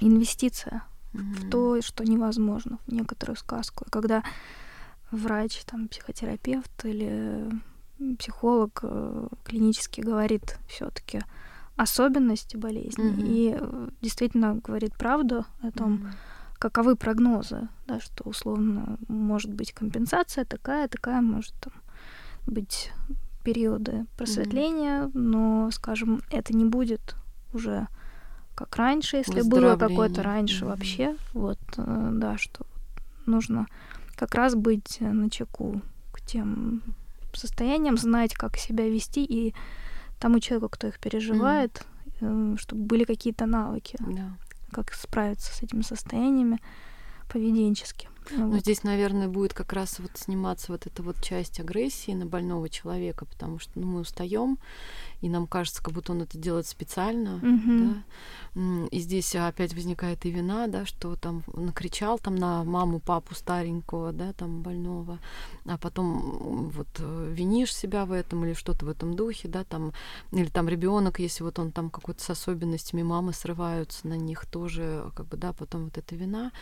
инвестиция 0.00 0.82
в 1.12 1.50
то, 1.50 1.80
что 1.82 2.04
невозможно, 2.04 2.78
в 2.86 2.92
некоторую 2.92 3.36
сказку. 3.36 3.84
И 3.86 3.90
когда 3.90 4.22
врач, 5.10 5.62
там, 5.64 5.88
психотерапевт 5.88 6.84
или 6.84 7.50
психолог 8.18 8.80
э, 8.82 9.28
клинически 9.44 10.00
говорит 10.00 10.58
все-таки 10.68 11.20
особенности 11.76 12.56
болезни 12.56 13.04
mm-hmm. 13.04 13.28
и 13.28 13.56
э, 13.58 13.88
действительно 14.00 14.56
говорит 14.56 14.94
правду 14.96 15.44
о 15.60 15.70
том, 15.70 15.94
mm-hmm. 15.94 16.58
каковы 16.58 16.96
прогнозы, 16.96 17.68
да, 17.86 18.00
что 18.00 18.24
условно 18.24 18.98
может 19.08 19.52
быть 19.52 19.72
компенсация 19.72 20.44
такая, 20.44 20.88
такая 20.88 21.20
может 21.20 21.54
там, 21.60 21.72
быть 22.46 22.90
периоды 23.44 24.06
просветления, 24.16 25.04
mm-hmm. 25.04 25.18
но, 25.18 25.70
скажем, 25.70 26.22
это 26.30 26.54
не 26.54 26.64
будет 26.64 27.16
уже 27.52 27.86
как 28.62 28.76
раньше, 28.76 29.16
если 29.16 29.42
было 29.42 29.76
какое-то 29.76 30.22
раньше 30.22 30.64
mm-hmm. 30.64 30.68
вообще, 30.68 31.16
вот, 31.32 31.58
э, 31.76 32.10
да, 32.12 32.38
что 32.38 32.64
нужно 33.26 33.66
как 34.14 34.36
раз 34.36 34.54
быть 34.54 34.98
на 35.00 35.30
чеку 35.30 35.82
к 36.12 36.20
тем 36.20 36.82
состояниям, 37.32 37.98
знать, 37.98 38.34
как 38.34 38.56
себя 38.56 38.88
вести, 38.88 39.24
и 39.24 39.52
тому 40.20 40.38
человеку, 40.38 40.68
кто 40.68 40.86
их 40.86 41.00
переживает, 41.00 41.84
mm-hmm. 42.20 42.58
чтобы 42.58 42.82
были 42.84 43.02
какие-то 43.02 43.46
навыки, 43.46 43.96
да. 43.98 44.30
как 44.70 44.92
справиться 44.92 45.52
с 45.52 45.62
этими 45.62 45.82
состояниями 45.82 46.60
поведенчески. 47.28 48.08
Ну, 48.30 48.50
вот. 48.50 48.60
здесь, 48.60 48.84
наверное, 48.84 49.28
будет 49.28 49.54
как 49.54 49.72
раз 49.72 49.98
вот 49.98 50.10
сниматься 50.14 50.72
вот 50.72 50.86
эта 50.86 51.02
вот 51.02 51.20
часть 51.22 51.60
агрессии 51.60 52.12
на 52.12 52.26
больного 52.26 52.68
человека, 52.68 53.24
потому 53.24 53.58
что 53.58 53.72
ну, 53.74 53.86
мы 53.86 54.00
устаем, 54.00 54.58
и 55.22 55.28
нам 55.28 55.46
кажется, 55.46 55.82
как 55.82 55.94
будто 55.94 56.12
он 56.12 56.22
это 56.22 56.36
делает 56.36 56.66
специально, 56.66 57.40
mm-hmm. 57.42 57.94
да. 57.94 58.88
И 58.90 58.98
здесь 58.98 59.34
опять 59.34 59.72
возникает 59.72 60.26
и 60.26 60.30
вина, 60.30 60.66
да, 60.66 60.84
что 60.84 61.16
там 61.16 61.42
накричал 61.54 62.18
там 62.18 62.36
на 62.36 62.64
маму, 62.64 62.98
папу 62.98 63.34
старенького, 63.34 64.12
да, 64.12 64.32
там 64.32 64.62
больного, 64.62 65.20
а 65.64 65.78
потом 65.78 66.68
вот 66.70 66.88
э, 66.98 67.32
винишь 67.32 67.74
себя 67.74 68.04
в 68.04 68.12
этом 68.12 68.44
или 68.44 68.52
что-то 68.52 68.84
в 68.84 68.88
этом 68.88 69.14
духе, 69.14 69.48
да, 69.48 69.64
там, 69.64 69.92
или 70.32 70.48
там 70.48 70.68
ребенок, 70.68 71.18
если 71.18 71.44
вот 71.44 71.58
он 71.58 71.70
там 71.70 71.88
какой-то 71.88 72.22
с 72.22 72.30
особенностями 72.30 73.02
мамы 73.02 73.32
срываются 73.32 74.06
на 74.08 74.18
них 74.18 74.44
тоже, 74.46 75.10
как 75.14 75.26
бы, 75.28 75.36
да, 75.36 75.52
потом 75.52 75.84
вот 75.84 75.96
эта 75.96 76.14
вина, 76.14 76.52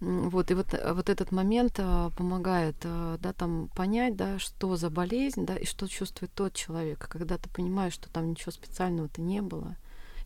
вот, 0.00 0.50
и 0.50 0.54
вот, 0.54 0.68
вот 0.72 1.05
этот 1.08 1.32
момент 1.32 1.76
а, 1.78 2.10
помогает, 2.10 2.76
а, 2.84 3.18
да, 3.18 3.32
там 3.32 3.68
понять, 3.74 4.16
да, 4.16 4.38
что 4.38 4.76
за 4.76 4.90
болезнь, 4.90 5.46
да, 5.46 5.56
и 5.56 5.64
что 5.64 5.88
чувствует 5.88 6.32
тот 6.32 6.54
человек, 6.54 7.06
когда 7.08 7.38
ты 7.38 7.48
понимаешь, 7.48 7.92
что 7.92 8.08
там 8.10 8.30
ничего 8.30 8.52
специального-то 8.52 9.20
не 9.20 9.42
было 9.42 9.76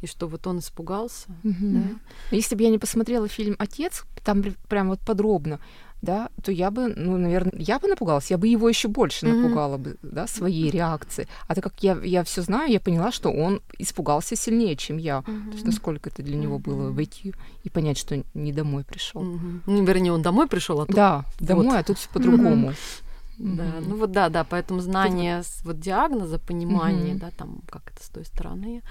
и 0.00 0.06
что 0.06 0.26
вот 0.28 0.46
он 0.46 0.60
испугался. 0.60 1.28
Mm-hmm. 1.42 1.72
Да? 1.72 2.36
Если 2.36 2.54
бы 2.54 2.62
я 2.62 2.70
не 2.70 2.78
посмотрела 2.78 3.28
фильм 3.28 3.54
Отец, 3.58 4.04
там 4.24 4.42
прям 4.68 4.88
вот 4.88 5.00
подробно, 5.00 5.60
да, 6.02 6.30
то 6.42 6.50
я 6.50 6.70
бы, 6.70 6.88
ну, 6.96 7.16
наверное, 7.18 7.52
я 7.56 7.78
бы 7.78 7.88
напугалась, 7.88 8.30
я 8.30 8.38
бы 8.38 8.48
его 8.48 8.68
еще 8.68 8.88
больше 8.88 9.26
mm-hmm. 9.26 9.34
напугала 9.34 9.76
бы, 9.76 9.96
да, 10.02 10.26
своей 10.26 10.70
реакции. 10.70 11.28
А 11.46 11.54
так 11.54 11.64
как 11.64 11.82
я, 11.82 11.98
я 12.02 12.24
все 12.24 12.42
знаю, 12.42 12.72
я 12.72 12.80
поняла, 12.80 13.12
что 13.12 13.30
он 13.30 13.60
испугался 13.78 14.36
сильнее, 14.36 14.76
чем 14.76 14.96
я. 14.96 15.18
Mm-hmm. 15.18 15.48
То 15.48 15.52
есть 15.52 15.66
насколько 15.66 16.08
это 16.08 16.22
для 16.22 16.36
него 16.36 16.56
mm-hmm. 16.56 16.62
было 16.62 16.90
войти 16.90 17.34
и 17.64 17.70
понять, 17.70 17.98
что 17.98 18.22
не 18.34 18.52
домой 18.52 18.84
пришел. 18.84 19.22
Mm-hmm. 19.22 19.60
Ну, 19.66 19.84
вернее, 19.84 20.12
он 20.12 20.22
домой 20.22 20.48
пришел, 20.48 20.80
а 20.80 20.86
тут... 20.86 20.96
Да, 20.96 21.24
домой, 21.38 21.66
вот. 21.66 21.76
а 21.76 21.82
тут 21.82 21.98
все 21.98 22.08
по-другому. 22.08 22.70
Mm-hmm. 22.70 23.56
Да, 23.56 23.64
mm-hmm. 23.64 23.84
ну 23.88 23.96
вот 23.96 24.12
да, 24.12 24.28
да, 24.28 24.44
поэтому 24.44 24.80
знание 24.80 25.42
с, 25.42 25.62
вот 25.64 25.80
диагноза, 25.80 26.38
понимание, 26.38 27.14
mm-hmm. 27.14 27.20
да, 27.20 27.30
там 27.30 27.62
как 27.70 27.90
это 27.90 28.04
с 28.04 28.08
той 28.08 28.24
стороны, 28.24 28.82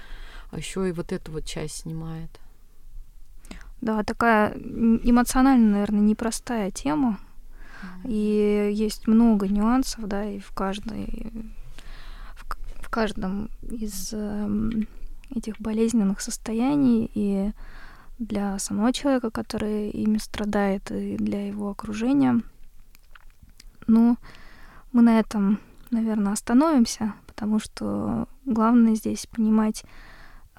а 0.50 0.58
еще 0.58 0.88
и 0.88 0.92
вот 0.92 1.12
эту 1.12 1.32
вот 1.32 1.44
часть 1.44 1.82
снимает. 1.82 2.30
Да, 3.80 4.02
такая 4.02 4.52
эмоционально, 4.54 5.72
наверное, 5.72 6.00
непростая 6.00 6.70
тема. 6.70 7.18
И 8.04 8.70
есть 8.74 9.06
много 9.06 9.48
нюансов, 9.48 10.06
да, 10.06 10.24
и 10.24 10.38
в 10.38 10.52
каждой 10.52 11.32
в, 12.34 12.44
в 12.82 12.90
каждом 12.90 13.48
из 13.62 14.10
э, 14.12 14.70
этих 15.30 15.58
болезненных 15.60 16.20
состояний 16.20 17.10
и 17.14 17.52
для 18.18 18.58
самого 18.58 18.92
человека, 18.92 19.30
который 19.30 19.88
ими 19.90 20.18
страдает, 20.18 20.90
и 20.90 21.16
для 21.16 21.46
его 21.48 21.70
окружения. 21.70 22.40
Ну, 23.86 24.18
мы 24.92 25.02
на 25.02 25.18
этом, 25.18 25.58
наверное, 25.90 26.32
остановимся, 26.32 27.14
потому 27.26 27.58
что 27.58 28.28
главное 28.44 28.94
здесь 28.94 29.26
понимать 29.26 29.84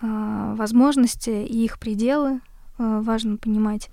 э, 0.01 0.55
возможности 0.57 1.29
и 1.29 1.63
их 1.63 1.79
пределы. 1.79 2.41
Э, 2.81 2.99
важно 3.01 3.37
понимать, 3.37 3.91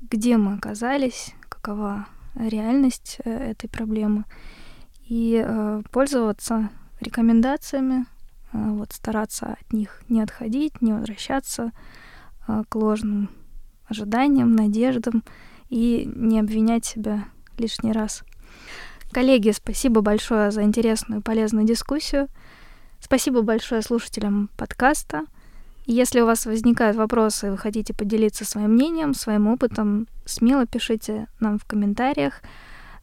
где 0.00 0.38
мы 0.38 0.54
оказались, 0.54 1.34
какова 1.50 2.06
реальность 2.34 3.18
э, 3.24 3.30
этой 3.30 3.68
проблемы, 3.68 4.24
и 5.06 5.42
э, 5.44 5.82
пользоваться 5.90 6.70
рекомендациями, 7.00 8.06
вот 8.52 8.92
стараться 8.92 9.56
от 9.60 9.72
них 9.72 10.02
не 10.08 10.22
отходить, 10.22 10.80
не 10.82 10.92
возвращаться 10.92 11.72
к 12.46 12.74
ложным 12.74 13.30
ожиданиям, 13.86 14.54
надеждам 14.54 15.24
и 15.70 16.10
не 16.14 16.38
обвинять 16.38 16.84
себя 16.84 17.24
лишний 17.56 17.92
раз. 17.92 18.24
Коллеги, 19.10 19.52
спасибо 19.52 20.02
большое 20.02 20.50
за 20.50 20.62
интересную 20.64 21.20
и 21.20 21.24
полезную 21.24 21.66
дискуссию. 21.66 22.28
Спасибо 23.00 23.40
большое 23.40 23.80
слушателям 23.80 24.50
подкаста. 24.58 25.24
Если 25.84 26.20
у 26.20 26.26
вас 26.26 26.46
возникают 26.46 26.96
вопросы, 26.96 27.50
вы 27.50 27.58
хотите 27.58 27.92
поделиться 27.92 28.44
своим 28.44 28.72
мнением, 28.72 29.14
своим 29.14 29.48
опытом, 29.48 30.06
смело 30.24 30.66
пишите 30.66 31.26
нам 31.40 31.58
в 31.58 31.64
комментариях. 31.64 32.40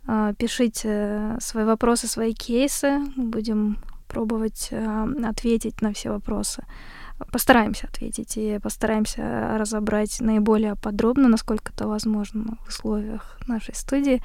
А, 0.08 0.34
пишите 0.34 1.36
свои 1.40 1.66
вопросы, 1.66 2.08
свои 2.08 2.34
кейсы. 2.34 3.00
Мы 3.16 3.26
будем 3.26 3.78
пробовать 4.08 4.70
а, 4.72 5.08
ответить 5.26 5.82
на 5.82 5.94
все 5.94 6.10
вопросы. 6.10 6.64
Постараемся 7.32 7.88
ответить 7.88 8.38
и 8.38 8.60
постараемся 8.60 9.58
разобрать 9.58 10.22
наиболее 10.22 10.76
подробно, 10.76 11.28
насколько 11.28 11.74
это 11.74 11.86
возможно 11.86 12.58
в 12.64 12.70
условиях 12.70 13.38
нашей 13.46 13.76
студии, 13.76 14.24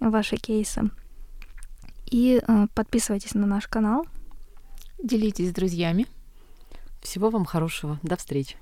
ваши 0.00 0.36
кейсы. 0.36 0.90
И 2.10 2.40
э, 2.46 2.66
подписывайтесь 2.74 3.34
на 3.34 3.46
наш 3.46 3.66
канал. 3.66 4.06
Делитесь 5.02 5.50
с 5.50 5.52
друзьями. 5.52 6.06
Всего 7.02 7.30
вам 7.30 7.44
хорошего. 7.44 7.98
До 8.02 8.16
встречи. 8.16 8.56